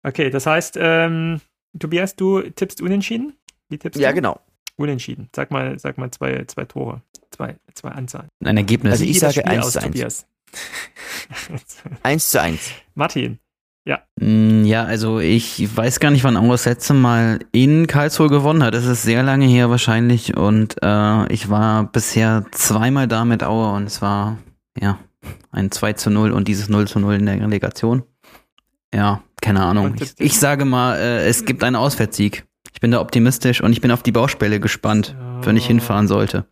[0.03, 1.41] Okay, das heißt, ähm,
[1.79, 3.35] Tobias, du tippst unentschieden?
[3.69, 4.17] Wie tippst ja, du?
[4.17, 4.41] genau.
[4.77, 5.29] Unentschieden.
[5.35, 7.03] Sag mal, sag mal zwei, zwei Tore.
[7.31, 8.29] Zwei, zwei Anzahlen.
[8.45, 8.93] Ein Ergebnis.
[8.93, 10.27] Also ich sage 1 zu 1.
[12.03, 12.71] 1 zu 1.
[12.95, 13.39] Martin.
[13.87, 14.01] Ja.
[14.19, 18.63] Mm, ja, also ich weiß gar nicht, wann Aue das letzte Mal in Karlsruhe gewonnen
[18.63, 18.75] hat.
[18.75, 23.75] Das ist sehr lange her wahrscheinlich und äh, ich war bisher zweimal da mit Aue
[23.75, 24.39] und es war
[24.81, 24.99] ja
[25.51, 28.03] ein 2 zu 0 und dieses 0 zu 0 in der Relegation.
[28.95, 29.97] Ja, keine Ahnung.
[30.01, 32.47] Ich, ich sage mal, äh, es gibt einen Auswärtssieg.
[32.73, 35.47] Ich bin da optimistisch und ich bin auf die Baustelle gespannt, ja.
[35.47, 36.47] wenn ich hinfahren sollte.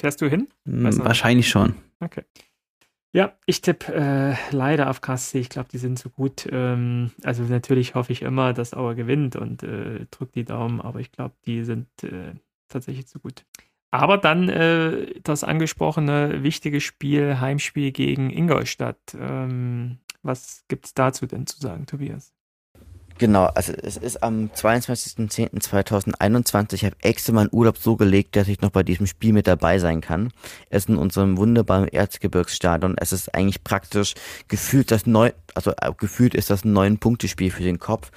[0.00, 0.48] Fährst du hin?
[0.66, 1.74] Hm, wahrscheinlich schon.
[2.00, 2.22] Okay.
[3.14, 5.38] Ja, ich tippe äh, leider auf KSC.
[5.38, 6.48] Ich glaube, die sind so gut.
[6.50, 10.98] Ähm, also natürlich hoffe ich immer, dass Auer gewinnt und äh, drückt die Daumen, aber
[10.98, 12.34] ich glaube, die sind äh,
[12.66, 13.44] tatsächlich zu gut.
[13.92, 19.16] Aber dann äh, das angesprochene wichtige Spiel, Heimspiel gegen Ingolstadt.
[19.16, 22.33] Ähm, was gibt es dazu denn zu sagen, Tobias?
[23.18, 26.74] Genau, also es ist am 22.10.2021.
[26.74, 29.78] Ich habe extra meinen Urlaub so gelegt, dass ich noch bei diesem Spiel mit dabei
[29.78, 30.32] sein kann.
[30.68, 32.96] Es ist in unserem wunderbaren Erzgebirgsstadion.
[32.98, 34.14] Es ist eigentlich praktisch
[34.48, 38.10] gefühlt das neu, also äh, gefühlt ist das ein neun Punkte Spiel für den Kopf.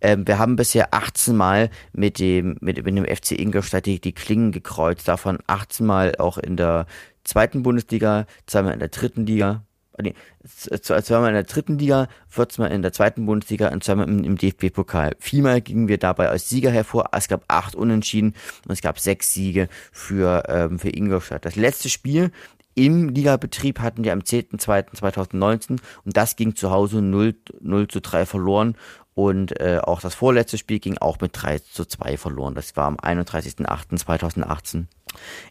[0.00, 4.12] Ähm, wir haben bisher 18 Mal mit dem mit, mit dem FC Ingolstadt die, die
[4.12, 6.86] Klingen gekreuzt, davon 18 Mal auch in der
[7.24, 9.64] zweiten Bundesliga, zweimal in der dritten Liga,
[10.00, 10.14] nee,
[10.44, 14.36] zweimal in der dritten Liga, 14 Mal in der zweiten Bundesliga und zweimal im, im
[14.36, 15.16] DFB-Pokal.
[15.18, 17.10] Viermal gingen wir dabei als Sieger hervor.
[17.12, 18.34] Es gab acht Unentschieden
[18.66, 21.44] und es gab sechs Siege für, ähm, für Ingolstadt.
[21.44, 22.30] Das letzte Spiel
[22.74, 28.26] im Ligabetrieb hatten wir am 10.2.2019 und das ging zu Hause 0, 0 zu 3
[28.26, 28.76] verloren
[29.14, 32.54] und äh, auch das vorletzte Spiel ging auch mit 3 zu 2 verloren.
[32.56, 34.86] Das war am 31.08.2018.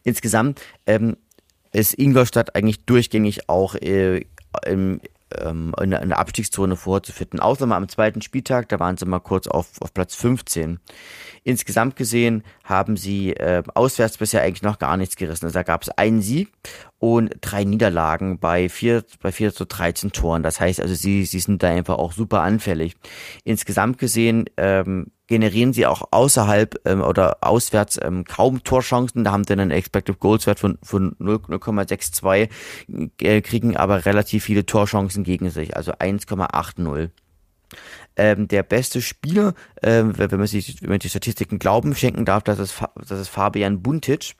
[0.03, 1.15] Insgesamt ähm,
[1.71, 4.25] ist Ingolstadt eigentlich durchgängig auch äh,
[4.65, 4.99] im,
[5.39, 7.39] ähm, in, in der Abstiegszone vorzufinden.
[7.39, 10.79] Außer mal am zweiten Spieltag, da waren sie mal kurz auf, auf Platz 15.
[11.43, 15.45] Insgesamt gesehen haben sie äh, auswärts bisher eigentlich noch gar nichts gerissen.
[15.45, 16.51] Also da gab es einen Sieg
[16.99, 20.43] und drei Niederlagen bei vier, bei vier zu 13 Toren.
[20.43, 22.95] Das heißt also, sie, sie sind da einfach auch super anfällig.
[23.43, 29.23] Insgesamt gesehen ähm, generieren sie auch außerhalb ähm, oder auswärts ähm, kaum Torchancen.
[29.23, 32.49] Da haben sie einen Expected Goals Wert von, von 0,62,
[33.21, 37.09] äh, kriegen aber relativ viele Torchancen gegen sich, also 1,80.
[38.15, 42.43] Ähm, der beste Spieler, ähm, wenn man sich, wenn man die Statistiken Glauben schenken darf,
[42.43, 44.35] das ist, das ist Fabian Buntic.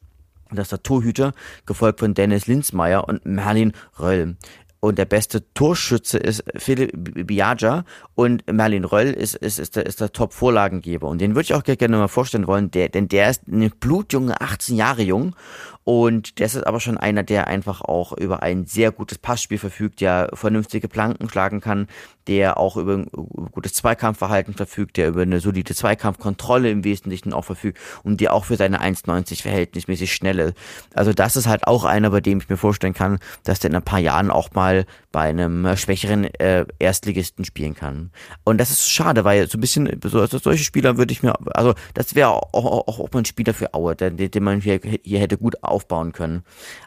[0.52, 1.34] Das ist der Torhüter,
[1.66, 4.36] gefolgt von Dennis Linsmeier und Merlin Röll.
[4.84, 10.02] Und der beste Torschütze ist Philipp Biaja und Merlin Röll ist, ist, ist der, ist
[10.02, 11.08] der Top-Vorlagengeber.
[11.08, 14.42] Und den würde ich auch gerne mal vorstellen wollen, der, denn der ist eine blutjunge,
[14.42, 15.38] 18 Jahre jung
[15.84, 20.02] und das ist aber schon einer, der einfach auch über ein sehr gutes Passspiel verfügt,
[20.02, 21.88] der vernünftige Planken schlagen kann,
[22.28, 23.08] der auch über ein
[23.52, 28.46] gutes Zweikampfverhalten verfügt, der über eine solide Zweikampfkontrolle im Wesentlichen auch verfügt und der auch
[28.46, 30.54] für seine 1,90 verhältnismäßig schnelle.
[30.94, 33.76] Also das ist halt auch einer, bei dem ich mir vorstellen kann, dass der in
[33.76, 38.12] ein paar Jahren auch mal bei einem schwächeren äh, Erstligisten spielen kann.
[38.44, 41.74] Und das ist schade, weil so ein bisschen, so, solche Spieler würde ich mir, also
[41.94, 45.20] das wäre auch, auch, auch mal ein Spieler für Aue, den, den man hier, hier
[45.20, 46.44] hätte gut aufbauen können.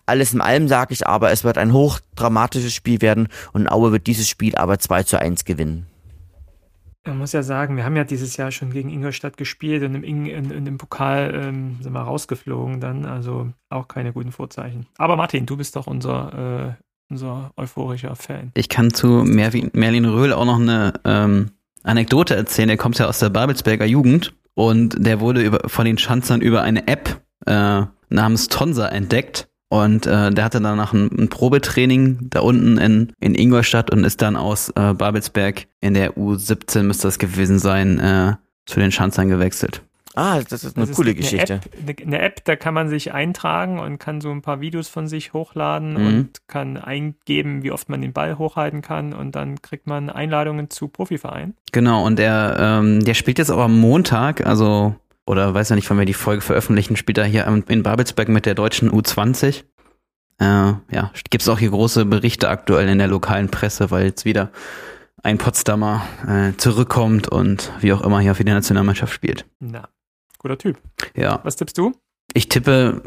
[0.07, 4.07] Alles in allem sage ich aber, es wird ein hochdramatisches Spiel werden und Aue wird
[4.07, 5.87] dieses Spiel aber 2 zu 1 gewinnen.
[7.07, 10.03] Man muss ja sagen, wir haben ja dieses Jahr schon gegen Ingolstadt gespielt und im,
[10.03, 14.87] in, in, im Pokal ähm, sind wir rausgeflogen dann, also auch keine guten Vorzeichen.
[14.99, 18.51] Aber Martin, du bist doch unser, äh, unser euphorischer Fan.
[18.55, 21.53] Ich kann zu Merwin, Merlin Röhl auch noch eine ähm,
[21.85, 22.69] Anekdote erzählen.
[22.69, 26.63] Der kommt ja aus der Babelsberger Jugend und der wurde über, von den Schanzern über
[26.63, 32.41] eine App äh, namens Tonsa entdeckt und äh, der hatte danach ein, ein Probetraining da
[32.41, 37.19] unten in, in Ingolstadt und ist dann aus äh, Babelsberg in der U17 müsste das
[37.19, 38.35] gewesen sein, äh,
[38.67, 39.83] zu den Schanzern gewechselt.
[40.15, 41.55] Ah, das ist eine das coole ist eine Geschichte.
[41.55, 44.89] App, eine, eine, App, da kann man sich eintragen und kann so ein paar Videos
[44.89, 46.07] von sich hochladen mhm.
[46.07, 50.71] und kann eingeben, wie oft man den Ball hochhalten kann und dann kriegt man Einladungen
[50.71, 51.55] zu Profivereinen.
[51.71, 54.95] Genau, und der, ähm, der spielt jetzt aber am Montag, also
[55.27, 58.47] oder weiß ja nicht, wann wir die Folge veröffentlichen, spielt er hier in Babelsberg mit
[58.47, 59.65] der deutschen U20.
[60.39, 64.25] Äh, ja, gibt es auch hier große Berichte aktuell in der lokalen Presse, weil jetzt
[64.25, 64.51] wieder
[65.23, 69.47] ein Potsdamer äh, zurückkommt und wie auch immer hier für die Nationalmannschaft spielt.
[69.59, 69.89] Na,
[70.39, 70.79] guter Typ.
[71.17, 71.41] Ja.
[71.43, 71.93] Was tippst du?
[72.35, 73.03] Ich tippe,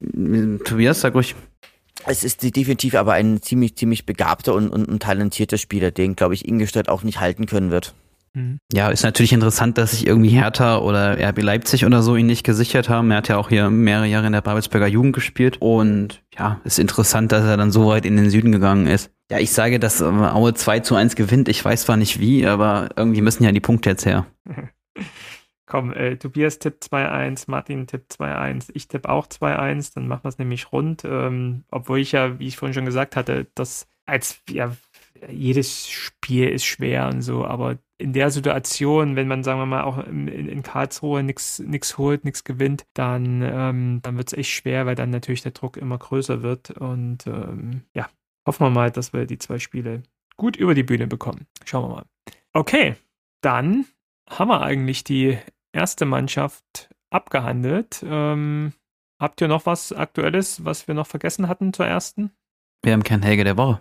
[0.00, 1.34] Tobias, sag ruhig.
[2.06, 6.34] Es ist definitiv aber ein ziemlich, ziemlich begabter und, und, und talentierter Spieler, den, glaube
[6.34, 7.94] ich, Ingolstadt auch nicht halten können wird.
[8.34, 8.58] Mhm.
[8.72, 12.44] Ja, ist natürlich interessant, dass sich irgendwie Hertha oder RB Leipzig oder so ihn nicht
[12.44, 13.10] gesichert haben.
[13.10, 16.78] Er hat ja auch hier mehrere Jahre in der Babelsberger Jugend gespielt und ja, ist
[16.78, 19.12] interessant, dass er dann so weit in den Süden gegangen ist.
[19.30, 21.48] Ja, ich sage, dass Aue 2 zu 1 gewinnt.
[21.48, 24.26] Ich weiß zwar nicht wie, aber irgendwie müssen ja die Punkte jetzt her.
[25.66, 30.28] Komm, äh, Tobias tippt 2-1, Martin tippt 2-1, ich tippe auch 2-1, dann machen wir
[30.28, 31.04] es nämlich rund.
[31.04, 34.72] Ähm, obwohl ich ja, wie ich vorhin schon gesagt hatte, das als ja,
[35.30, 39.84] jedes Spiel ist schwer und so, aber in der Situation, wenn man, sagen wir mal,
[39.84, 41.62] auch in, in Karlsruhe nichts
[41.96, 45.76] holt, nichts gewinnt, dann, ähm, dann wird es echt schwer, weil dann natürlich der Druck
[45.76, 46.70] immer größer wird.
[46.70, 48.08] Und ähm, ja,
[48.46, 50.02] hoffen wir mal, dass wir die zwei Spiele
[50.36, 51.46] gut über die Bühne bekommen.
[51.64, 52.04] Schauen wir mal.
[52.52, 52.96] Okay,
[53.40, 53.86] dann
[54.28, 55.38] haben wir eigentlich die
[55.72, 58.04] erste Mannschaft abgehandelt.
[58.06, 58.72] Ähm,
[59.20, 62.32] habt ihr noch was Aktuelles, was wir noch vergessen hatten zur ersten?
[62.82, 63.80] Wir haben keinen Helge der Woche.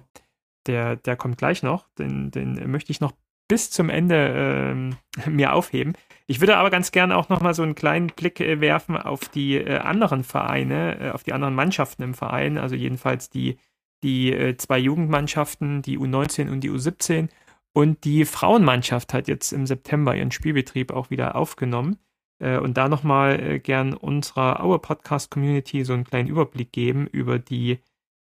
[0.68, 1.88] Der, der kommt gleich noch.
[1.99, 3.14] Den, den möchte ich noch
[3.47, 4.95] bis zum Ende
[5.26, 5.93] äh, mir aufheben.
[6.26, 9.55] Ich würde aber ganz gerne auch nochmal so einen kleinen Blick äh, werfen auf die
[9.55, 13.57] äh, anderen Vereine, äh, auf die anderen Mannschaften im Verein, also jedenfalls die,
[14.01, 17.30] die äh, zwei Jugendmannschaften, die U19 und die U17.
[17.76, 21.97] Und die Frauenmannschaft hat jetzt im September ihren Spielbetrieb auch wieder aufgenommen.
[22.39, 27.39] Äh, und da nochmal gern unserer Our Podcast Community so einen kleinen Überblick geben über
[27.39, 27.80] die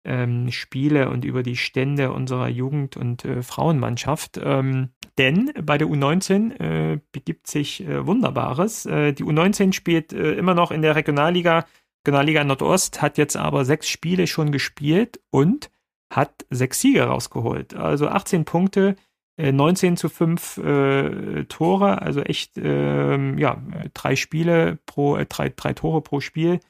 [0.07, 4.41] ähm, Spiele und über die Stände unserer Jugend- und äh, Frauenmannschaft.
[4.43, 8.87] Ähm, denn bei der U19 äh, begibt sich äh, Wunderbares.
[8.87, 11.65] Äh, die U19 spielt äh, immer noch in der Regionalliga,
[12.07, 15.71] Regionalliga Nordost, hat jetzt aber sechs Spiele schon gespielt und
[16.13, 17.75] hat sechs Siege rausgeholt.
[17.75, 18.95] Also 18 Punkte,
[19.39, 20.61] 19 äh, zu 5
[21.49, 23.61] Tore, also echt ähm, ja,
[23.93, 26.61] drei Spiele pro, drei, drei Tore pro Spiel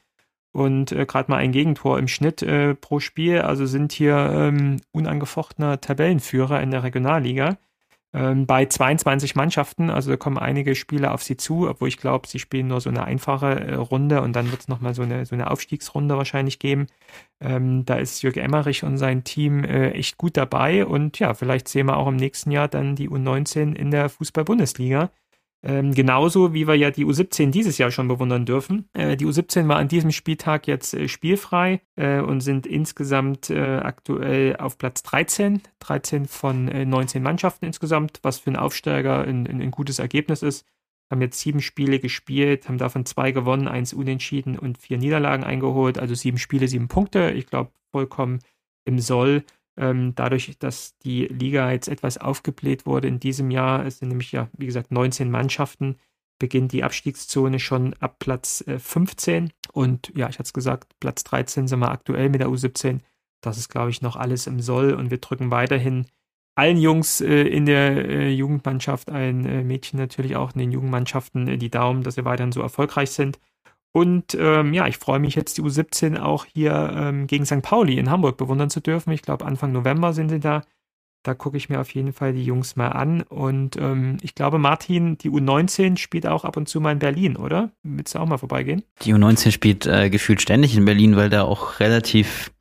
[0.57, 3.41] und äh, gerade mal ein Gegentor im Schnitt äh, pro Spiel.
[3.41, 7.57] Also sind hier ähm, unangefochtener Tabellenführer in der Regionalliga.
[8.11, 12.27] Ähm, bei 22 Mannschaften, also da kommen einige Spieler auf sie zu, obwohl ich glaube,
[12.27, 15.27] sie spielen nur so eine einfache äh, Runde und dann wird es nochmal so eine,
[15.27, 16.87] so eine Aufstiegsrunde wahrscheinlich geben.
[17.39, 21.67] Ähm, da ist Jürgen Emmerich und sein Team äh, echt gut dabei und ja, vielleicht
[21.67, 25.11] sehen wir auch im nächsten Jahr dann die U19 in der Fußball-Bundesliga.
[25.63, 28.89] Ähm, genauso wie wir ja die U17 dieses Jahr schon bewundern dürfen.
[28.93, 33.77] Äh, die U17 war an diesem Spieltag jetzt äh, spielfrei äh, und sind insgesamt äh,
[33.77, 35.61] aktuell auf Platz 13.
[35.79, 40.43] 13 von 19 äh, Mannschaften insgesamt, was für einen Aufsteiger ein, ein, ein, gutes Ergebnis
[40.43, 40.65] ist.
[41.09, 45.97] Haben jetzt sieben Spiele gespielt, haben davon zwei gewonnen, eins unentschieden und vier Niederlagen eingeholt.
[45.97, 47.31] Also sieben Spiele, sieben Punkte.
[47.31, 48.39] Ich glaube, vollkommen
[48.85, 49.43] im Soll.
[49.77, 54.31] Ähm, dadurch, dass die Liga jetzt etwas aufgebläht wurde in diesem Jahr, es sind nämlich
[54.31, 55.97] ja, wie gesagt, 19 Mannschaften,
[56.39, 59.51] beginnt die Abstiegszone schon ab Platz äh, 15.
[59.71, 62.99] Und ja, ich hatte es gesagt, Platz 13 sind wir aktuell mit der U17.
[63.41, 66.07] Das ist, glaube ich, noch alles im Soll und wir drücken weiterhin
[66.55, 71.47] allen Jungs äh, in der äh, Jugendmannschaft, allen äh, Mädchen natürlich auch in den Jugendmannschaften
[71.47, 73.39] äh, die Daumen, dass sie weiterhin so erfolgreich sind.
[73.93, 77.61] Und ähm, ja, ich freue mich jetzt, die U17 auch hier ähm, gegen St.
[77.61, 79.11] Pauli in Hamburg bewundern zu dürfen.
[79.11, 80.63] Ich glaube, Anfang November sind sie da.
[81.23, 83.21] Da gucke ich mir auf jeden Fall die Jungs mal an.
[83.23, 87.35] Und ähm, ich glaube, Martin, die U19 spielt auch ab und zu mal in Berlin,
[87.35, 87.71] oder?
[87.83, 88.83] Willst du auch mal vorbeigehen?
[89.01, 92.51] Die U19 spielt äh, gefühlt ständig in Berlin, weil da auch relativ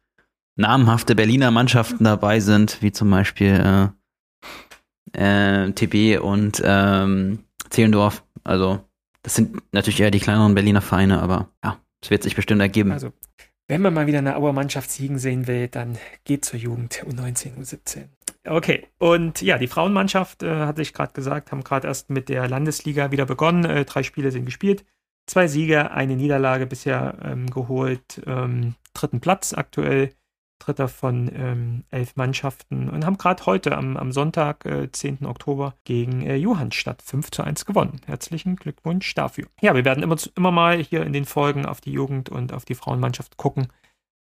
[0.56, 3.92] namhafte Berliner Mannschaften dabei sind, wie zum Beispiel
[5.14, 8.24] äh, äh, TB und ähm, Zehlendorf.
[8.42, 8.80] Also
[9.26, 12.92] das sind natürlich eher die kleineren Berliner Vereine, aber ja, es wird sich bestimmt ergeben.
[12.92, 13.12] Also,
[13.66, 17.56] wenn man mal wieder eine Auer Mannschaft siegen sehen will, dann geht zur Jugend U19,
[17.58, 18.04] U17.
[18.46, 22.48] Okay, und ja, die Frauenmannschaft, äh, hatte ich gerade gesagt, haben gerade erst mit der
[22.48, 23.64] Landesliga wieder begonnen.
[23.64, 24.84] Äh, drei Spiele sind gespielt.
[25.26, 28.22] Zwei Siege, eine Niederlage bisher ähm, geholt.
[28.28, 30.10] Ähm, dritten Platz aktuell.
[30.58, 35.26] Dritter von ähm, elf Mannschaften und haben gerade heute am, am Sonntag, äh, 10.
[35.26, 38.00] Oktober, gegen äh, Johannstadt 5 zu 1 gewonnen.
[38.06, 39.46] Herzlichen Glückwunsch dafür.
[39.60, 42.64] Ja, wir werden immer, immer mal hier in den Folgen auf die Jugend und auf
[42.64, 43.68] die Frauenmannschaft gucken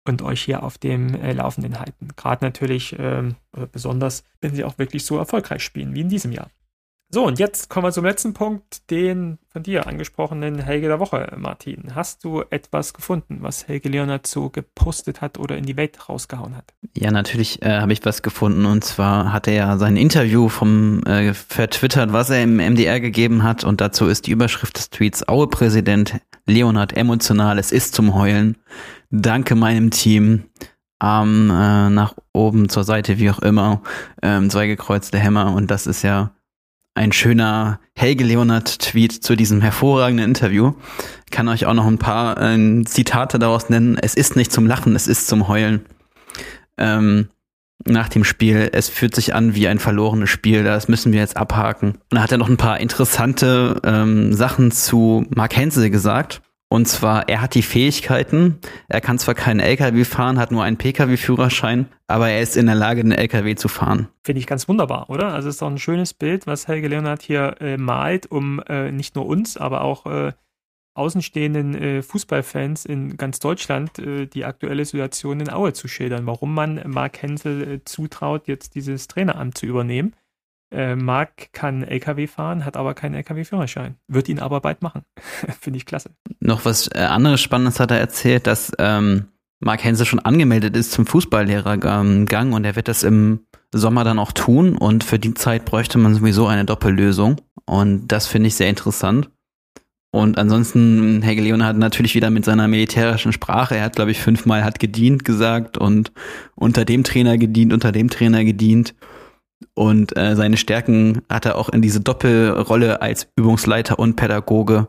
[0.05, 2.09] und euch hier auf dem äh, Laufenden halten.
[2.15, 3.35] Gerade natürlich, ähm,
[3.71, 6.49] besonders, wenn sie auch wirklich so erfolgreich spielen wie in diesem Jahr.
[7.13, 11.31] So, und jetzt kommen wir zum letzten Punkt, den von dir angesprochenen Helge der Woche,
[11.37, 11.93] Martin.
[11.93, 16.57] Hast du etwas gefunden, was Helge Leonard so gepostet hat oder in die Welt rausgehauen
[16.57, 16.73] hat?
[16.97, 18.65] Ja, natürlich äh, habe ich was gefunden.
[18.65, 23.43] Und zwar hat er ja sein Interview vom äh, vertwittert, was er im MDR gegeben
[23.43, 23.63] hat.
[23.63, 28.57] Und dazu ist die Überschrift des Tweets Aue-Präsident Leonard emotional, es ist zum Heulen.
[29.11, 30.45] Danke meinem Team.
[30.97, 33.83] Arm äh, nach oben, zur Seite, wie auch immer.
[34.23, 35.53] Ähm, zwei gekreuzte Hämmer.
[35.53, 36.31] Und das ist ja
[36.95, 40.73] ein schöner Helge Leonard-Tweet zu diesem hervorragenden Interview.
[41.31, 43.97] Kann euch auch noch ein paar äh, Zitate daraus nennen.
[43.97, 45.85] Es ist nicht zum Lachen, es ist zum Heulen.
[46.77, 47.29] Ähm,
[47.85, 51.35] nach dem Spiel, es fühlt sich an wie ein verlorenes Spiel, das müssen wir jetzt
[51.35, 51.91] abhaken.
[51.91, 56.41] Und da hat er noch ein paar interessante ähm, Sachen zu Mark Hensel gesagt.
[56.73, 58.57] Und zwar, er hat die Fähigkeiten,
[58.87, 62.73] er kann zwar keinen LKW fahren, hat nur einen Pkw-Führerschein, aber er ist in der
[62.73, 64.07] Lage, den LKW zu fahren.
[64.23, 65.35] Finde ich ganz wunderbar, oder?
[65.35, 68.91] Also es ist doch ein schönes Bild, was Helge Leonard hier äh, malt, um äh,
[68.91, 70.31] nicht nur uns, aber auch äh,
[70.95, 76.55] außenstehenden äh, Fußballfans in ganz Deutschland äh, die aktuelle Situation in Aue zu schildern, warum
[76.55, 80.15] man Mark Hensel äh, zutraut, jetzt dieses Traineramt zu übernehmen
[80.73, 83.95] äh, Marc kann LKW fahren, hat aber keinen LKW-Führerschein.
[84.07, 85.03] Wird ihn aber bald machen.
[85.61, 86.11] Finde ich klasse.
[86.39, 89.27] Noch was äh, anderes Spannendes hat er erzählt, dass ähm,
[89.59, 93.41] Marc Hense schon angemeldet ist zum Fußballlehrergang und er wird das im
[93.73, 98.27] Sommer dann auch tun und für die Zeit bräuchte man sowieso eine Doppellösung und das
[98.27, 99.29] finde ich sehr interessant.
[100.11, 104.21] Und ansonsten, Helge Leon hat natürlich wieder mit seiner militärischen Sprache, er hat, glaube ich,
[104.21, 106.11] fünfmal hat gedient gesagt und
[106.53, 108.93] unter dem Trainer gedient, unter dem Trainer gedient.
[109.73, 114.87] Und äh, seine Stärken hat er auch in diese Doppelrolle als Übungsleiter und Pädagoge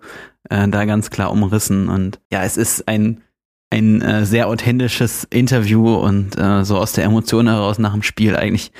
[0.51, 1.89] äh, da ganz klar umrissen.
[1.89, 3.22] Und ja, es ist ein,
[3.70, 8.37] ein äh, sehr authentisches Interview und äh, so aus der Emotion heraus nach dem Spiel
[8.37, 8.72] eigentlich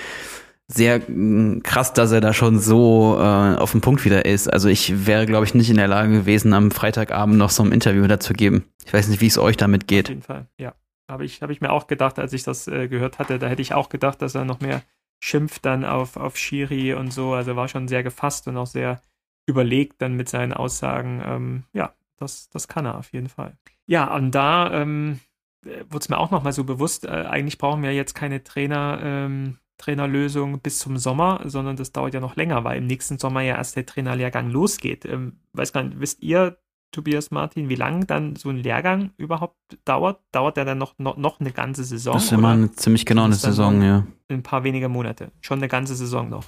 [0.66, 4.53] sehr mh, krass, dass er da schon so äh, auf dem Punkt wieder ist.
[4.53, 7.72] Also ich wäre, glaube ich, nicht in der Lage gewesen, am Freitagabend noch so ein
[7.72, 8.64] Interview dazu geben.
[8.84, 10.07] Ich weiß nicht, wie es euch damit geht.
[10.07, 10.74] Auf jeden Fall, ja.
[11.07, 13.61] Habe ich, hab ich mir auch gedacht, als ich das äh, gehört hatte, da hätte
[13.61, 14.80] ich auch gedacht, dass er noch mehr
[15.20, 17.32] schimpft dann auf, auf Shiri und so.
[17.32, 19.00] Also war schon sehr gefasst und auch sehr
[19.46, 21.22] überlegt dann mit seinen Aussagen.
[21.24, 23.56] Ähm, ja, das, das kann er auf jeden Fall.
[23.86, 25.20] Ja, und da ähm,
[25.62, 29.58] wurde es mir auch nochmal so bewusst, äh, eigentlich brauchen wir jetzt keine Trainer, ähm,
[29.76, 33.56] Trainerlösung bis zum Sommer, sondern das dauert ja noch länger, weil im nächsten Sommer ja
[33.56, 35.04] erst der Trainerlehrgang losgeht.
[35.04, 36.58] Ähm, weiß gar nicht, wisst ihr,
[36.95, 40.20] Tobias Martin, wie lange dann so ein Lehrgang überhaupt dauert?
[40.32, 42.14] Dauert der dann noch, noch, noch eine ganze Saison?
[42.14, 44.07] Das ist immer eine, ziemlich genau eine Saison, ja.
[44.28, 45.30] Ein paar weniger Monate.
[45.40, 46.45] Schon eine ganze Saison noch.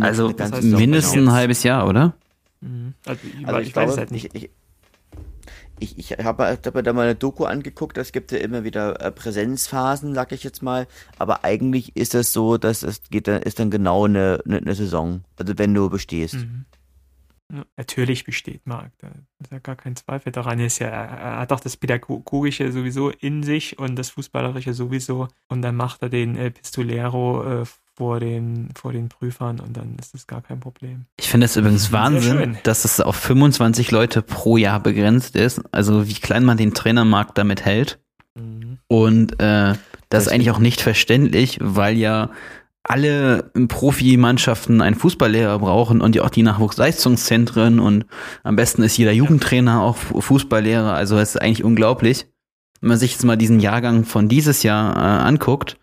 [0.00, 2.14] Also das heißt mindestens ein halbes Jahr, oder?
[2.60, 2.94] Mhm.
[3.04, 4.34] Also, ich, also ich, ich weiß halt nicht.
[4.34, 4.50] Ich,
[5.80, 9.10] ich, ich habe hab da mal eine Doku angeguckt, es gibt ja immer wieder äh,
[9.10, 10.86] Präsenzphasen, sag ich jetzt mal,
[11.18, 14.74] aber eigentlich ist es so, dass es geht dann, ist dann genau eine, eine, eine
[14.76, 16.34] Saison, also wenn du bestehst.
[16.34, 16.64] Mhm.
[17.76, 19.08] Natürlich besteht Marc, da
[19.40, 20.58] ist ja gar kein Zweifel daran.
[20.58, 25.28] Er, ist ja, er hat doch das Pädagogische sowieso in sich und das Fußballerische sowieso.
[25.48, 29.96] Und dann macht er den äh, Pistolero äh, vor, den, vor den Prüfern und dann
[30.00, 31.04] ist das gar kein Problem.
[31.18, 35.62] Ich finde es übrigens Wahnsinn, dass es auf 25 Leute pro Jahr begrenzt ist.
[35.72, 38.00] Also wie klein man den Trainermarkt damit hält.
[38.34, 38.78] Mhm.
[38.86, 39.78] Und äh, das,
[40.08, 42.30] das ist eigentlich auch nicht verständlich, weil ja
[42.84, 48.06] alle Profimannschaften einen Fußballlehrer brauchen und ja auch die Nachwuchsleistungszentren und
[48.42, 50.92] am besten ist jeder Jugendtrainer auch Fußballlehrer.
[50.92, 52.26] Also es ist eigentlich unglaublich.
[52.80, 55.78] Wenn man sich jetzt mal diesen Jahrgang von dieses Jahr äh, anguckt,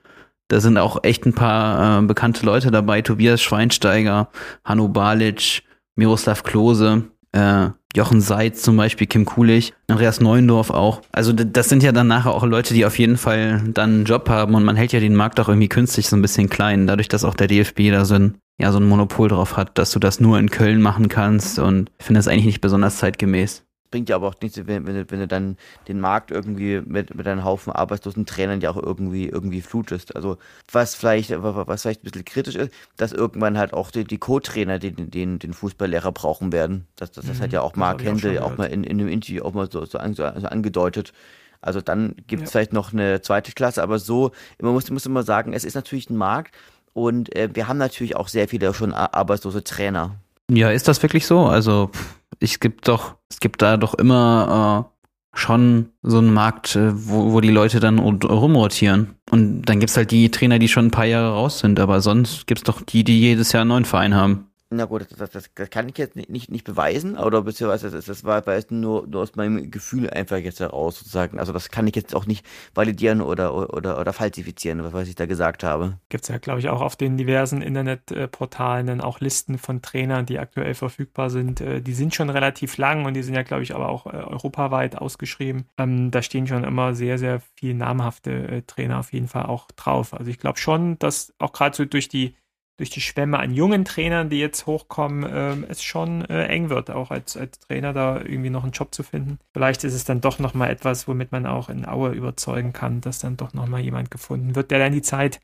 [0.49, 3.01] da sind auch echt ein paar äh, bekannte Leute dabei.
[3.01, 4.29] Tobias Schweinsteiger,
[4.65, 5.63] Hanno Balic,
[5.95, 11.01] Miroslav Klose, äh, Jochen Seitz zum Beispiel, Kim Kulich, Andreas Neuendorf auch.
[11.11, 14.29] Also das sind ja dann nachher auch Leute, die auf jeden Fall dann einen Job
[14.29, 17.07] haben und man hält ja den Markt auch irgendwie künstlich so ein bisschen klein, dadurch,
[17.07, 19.99] dass auch der DFB da so ein, ja, so ein Monopol drauf hat, dass du
[19.99, 24.09] das nur in Köln machen kannst und ich finde das eigentlich nicht besonders zeitgemäß bringt
[24.09, 27.27] ja aber auch nichts, wenn, wenn, du, wenn du dann den Markt irgendwie mit, mit
[27.27, 30.15] einem Haufen arbeitslosen Trainern ja auch irgendwie, irgendwie flutest.
[30.15, 30.37] Also
[30.71, 34.79] was vielleicht, was vielleicht ein bisschen kritisch ist, dass irgendwann halt auch die, die Co-Trainer
[34.79, 36.87] den, den, den Fußballlehrer brauchen werden.
[36.95, 39.09] Das, das, das mhm, hat ja auch Mark Händel auch, auch mal in, in einem
[39.09, 41.13] Interview auch mal so, so, so, so angedeutet.
[41.61, 42.51] Also dann gibt es ja.
[42.51, 44.31] vielleicht noch eine zweite Klasse, aber so,
[44.61, 46.55] man muss, muss immer sagen, es ist natürlich ein Markt,
[46.93, 50.15] Und äh, wir haben natürlich auch sehr viele schon arbeitslose Trainer.
[50.49, 51.45] Ja, ist das wirklich so?
[51.45, 51.91] Also
[52.39, 57.33] es gibt doch, es gibt da doch immer äh, schon so einen Markt, äh, wo,
[57.33, 59.15] wo die Leute dann rumrotieren.
[59.29, 62.47] Und dann gibt's halt die Trainer, die schon ein paar Jahre raus sind, aber sonst
[62.47, 64.48] gibt's doch die, die jedes Jahr einen neuen Verein haben.
[64.71, 68.23] Na gut, das, das, das kann ich jetzt nicht, nicht beweisen, oder beziehungsweise das, das
[68.23, 71.39] war, war nur, nur aus meinem Gefühl einfach jetzt heraus sozusagen.
[71.39, 72.45] Also das kann ich jetzt auch nicht
[72.75, 75.97] validieren oder, oder, oder falsifizieren, was ich da gesagt habe.
[76.09, 80.27] Gibt es ja, glaube ich, auch auf den diversen Internetportalen dann auch Listen von Trainern,
[80.27, 81.61] die aktuell verfügbar sind.
[81.61, 84.09] Äh, die sind schon relativ lang und die sind ja, glaube ich, aber auch äh,
[84.09, 85.65] europaweit ausgeschrieben.
[85.79, 89.71] Ähm, da stehen schon immer sehr, sehr viele namhafte äh, Trainer auf jeden Fall auch
[89.71, 90.13] drauf.
[90.13, 92.35] Also ich glaube schon, dass auch gerade so durch die
[92.79, 96.89] durch die Schwämme an jungen Trainern, die jetzt hochkommen, äh, es schon äh, eng wird,
[96.89, 99.37] auch als, als Trainer da irgendwie noch einen Job zu finden.
[99.53, 103.19] Vielleicht ist es dann doch nochmal etwas, womit man auch in Aue überzeugen kann, dass
[103.19, 105.41] dann doch nochmal jemand gefunden wird, der dann die Zeit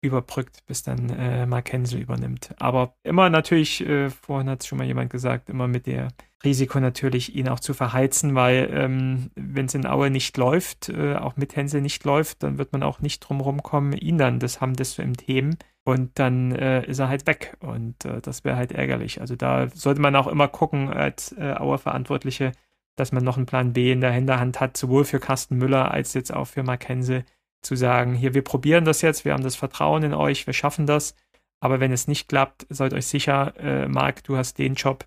[0.00, 2.54] überbrückt, bis dann äh, Mark Hensel übernimmt.
[2.58, 6.08] Aber immer natürlich, äh, vorhin hat es schon mal jemand gesagt, immer mit der
[6.44, 11.16] Risiko natürlich, ihn auch zu verheizen, weil ähm, wenn es in Aue nicht läuft, äh,
[11.16, 14.60] auch mit Hensel nicht läuft, dann wird man auch nicht drumherum kommen, ihn dann das
[14.60, 15.56] haben das so im Themen
[15.86, 17.56] und dann äh, ist er halt weg.
[17.60, 19.20] Und äh, das wäre halt ärgerlich.
[19.20, 22.50] Also da sollte man auch immer gucken als äh, Auer-Verantwortliche,
[22.96, 26.12] dass man noch einen Plan B in der Hinterhand hat, sowohl für Carsten Müller als
[26.14, 27.24] jetzt auch für Mark Hensel,
[27.62, 30.86] zu sagen, hier, wir probieren das jetzt, wir haben das Vertrauen in euch, wir schaffen
[30.86, 31.14] das,
[31.60, 35.06] aber wenn es nicht klappt, seid euch sicher, äh, Marc, du hast den Job.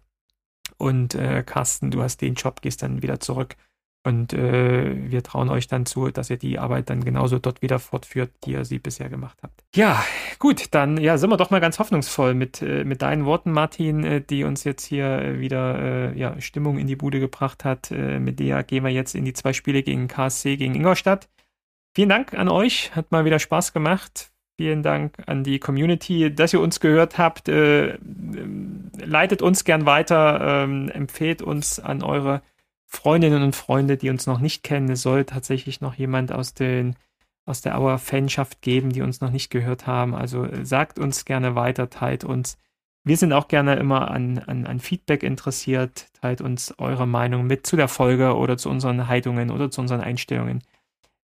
[0.77, 3.55] Und äh, Carsten, du hast den Job, gehst dann wieder zurück
[4.03, 7.79] und äh, wir trauen euch dann zu, dass ihr die Arbeit dann genauso dort wieder
[7.79, 9.61] fortführt, die ihr sie bisher gemacht habt.
[9.75, 10.01] Ja,
[10.39, 14.05] gut, dann ja, sind wir doch mal ganz hoffnungsvoll mit, äh, mit deinen Worten, Martin,
[14.05, 15.79] äh, die uns jetzt hier äh, wieder
[16.13, 17.91] äh, ja, Stimmung in die Bude gebracht hat.
[17.91, 21.27] Äh, mit der gehen wir jetzt in die zwei Spiele gegen KSC, gegen Ingolstadt.
[21.93, 24.31] Vielen Dank an euch, hat mal wieder Spaß gemacht.
[24.57, 27.47] Vielen Dank an die Community, dass ihr uns gehört habt.
[27.47, 32.41] leitet uns gern weiter, ähm, empfehlt uns an eure
[32.91, 34.89] Freundinnen und Freunde, die uns noch nicht kennen.
[34.89, 36.95] Es soll tatsächlich noch jemand aus, den,
[37.45, 40.15] aus der Auer Fanschaft geben, die uns noch nicht gehört haben.
[40.15, 42.57] Also äh, sagt uns gerne weiter, teilt uns.
[43.03, 46.07] Wir sind auch gerne immer an, an, an Feedback interessiert.
[46.19, 50.01] Teilt uns eure Meinung mit zu der Folge oder zu unseren Haltungen oder zu unseren
[50.01, 50.63] Einstellungen.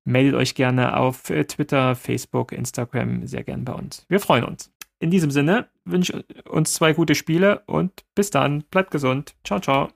[0.04, 4.06] Meldet euch gerne auf äh, Twitter, Facebook, Instagram sehr gern bei uns.
[4.08, 4.70] Wir freuen uns.
[5.00, 8.62] In diesem Sinne wünsche uns zwei gute Spiele und bis dann.
[8.70, 9.34] Bleibt gesund.
[9.44, 9.95] Ciao, ciao.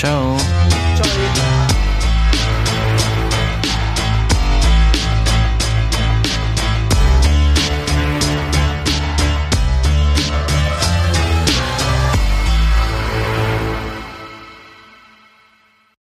[0.00, 0.34] Ciao.
[0.96, 1.69] Ciao.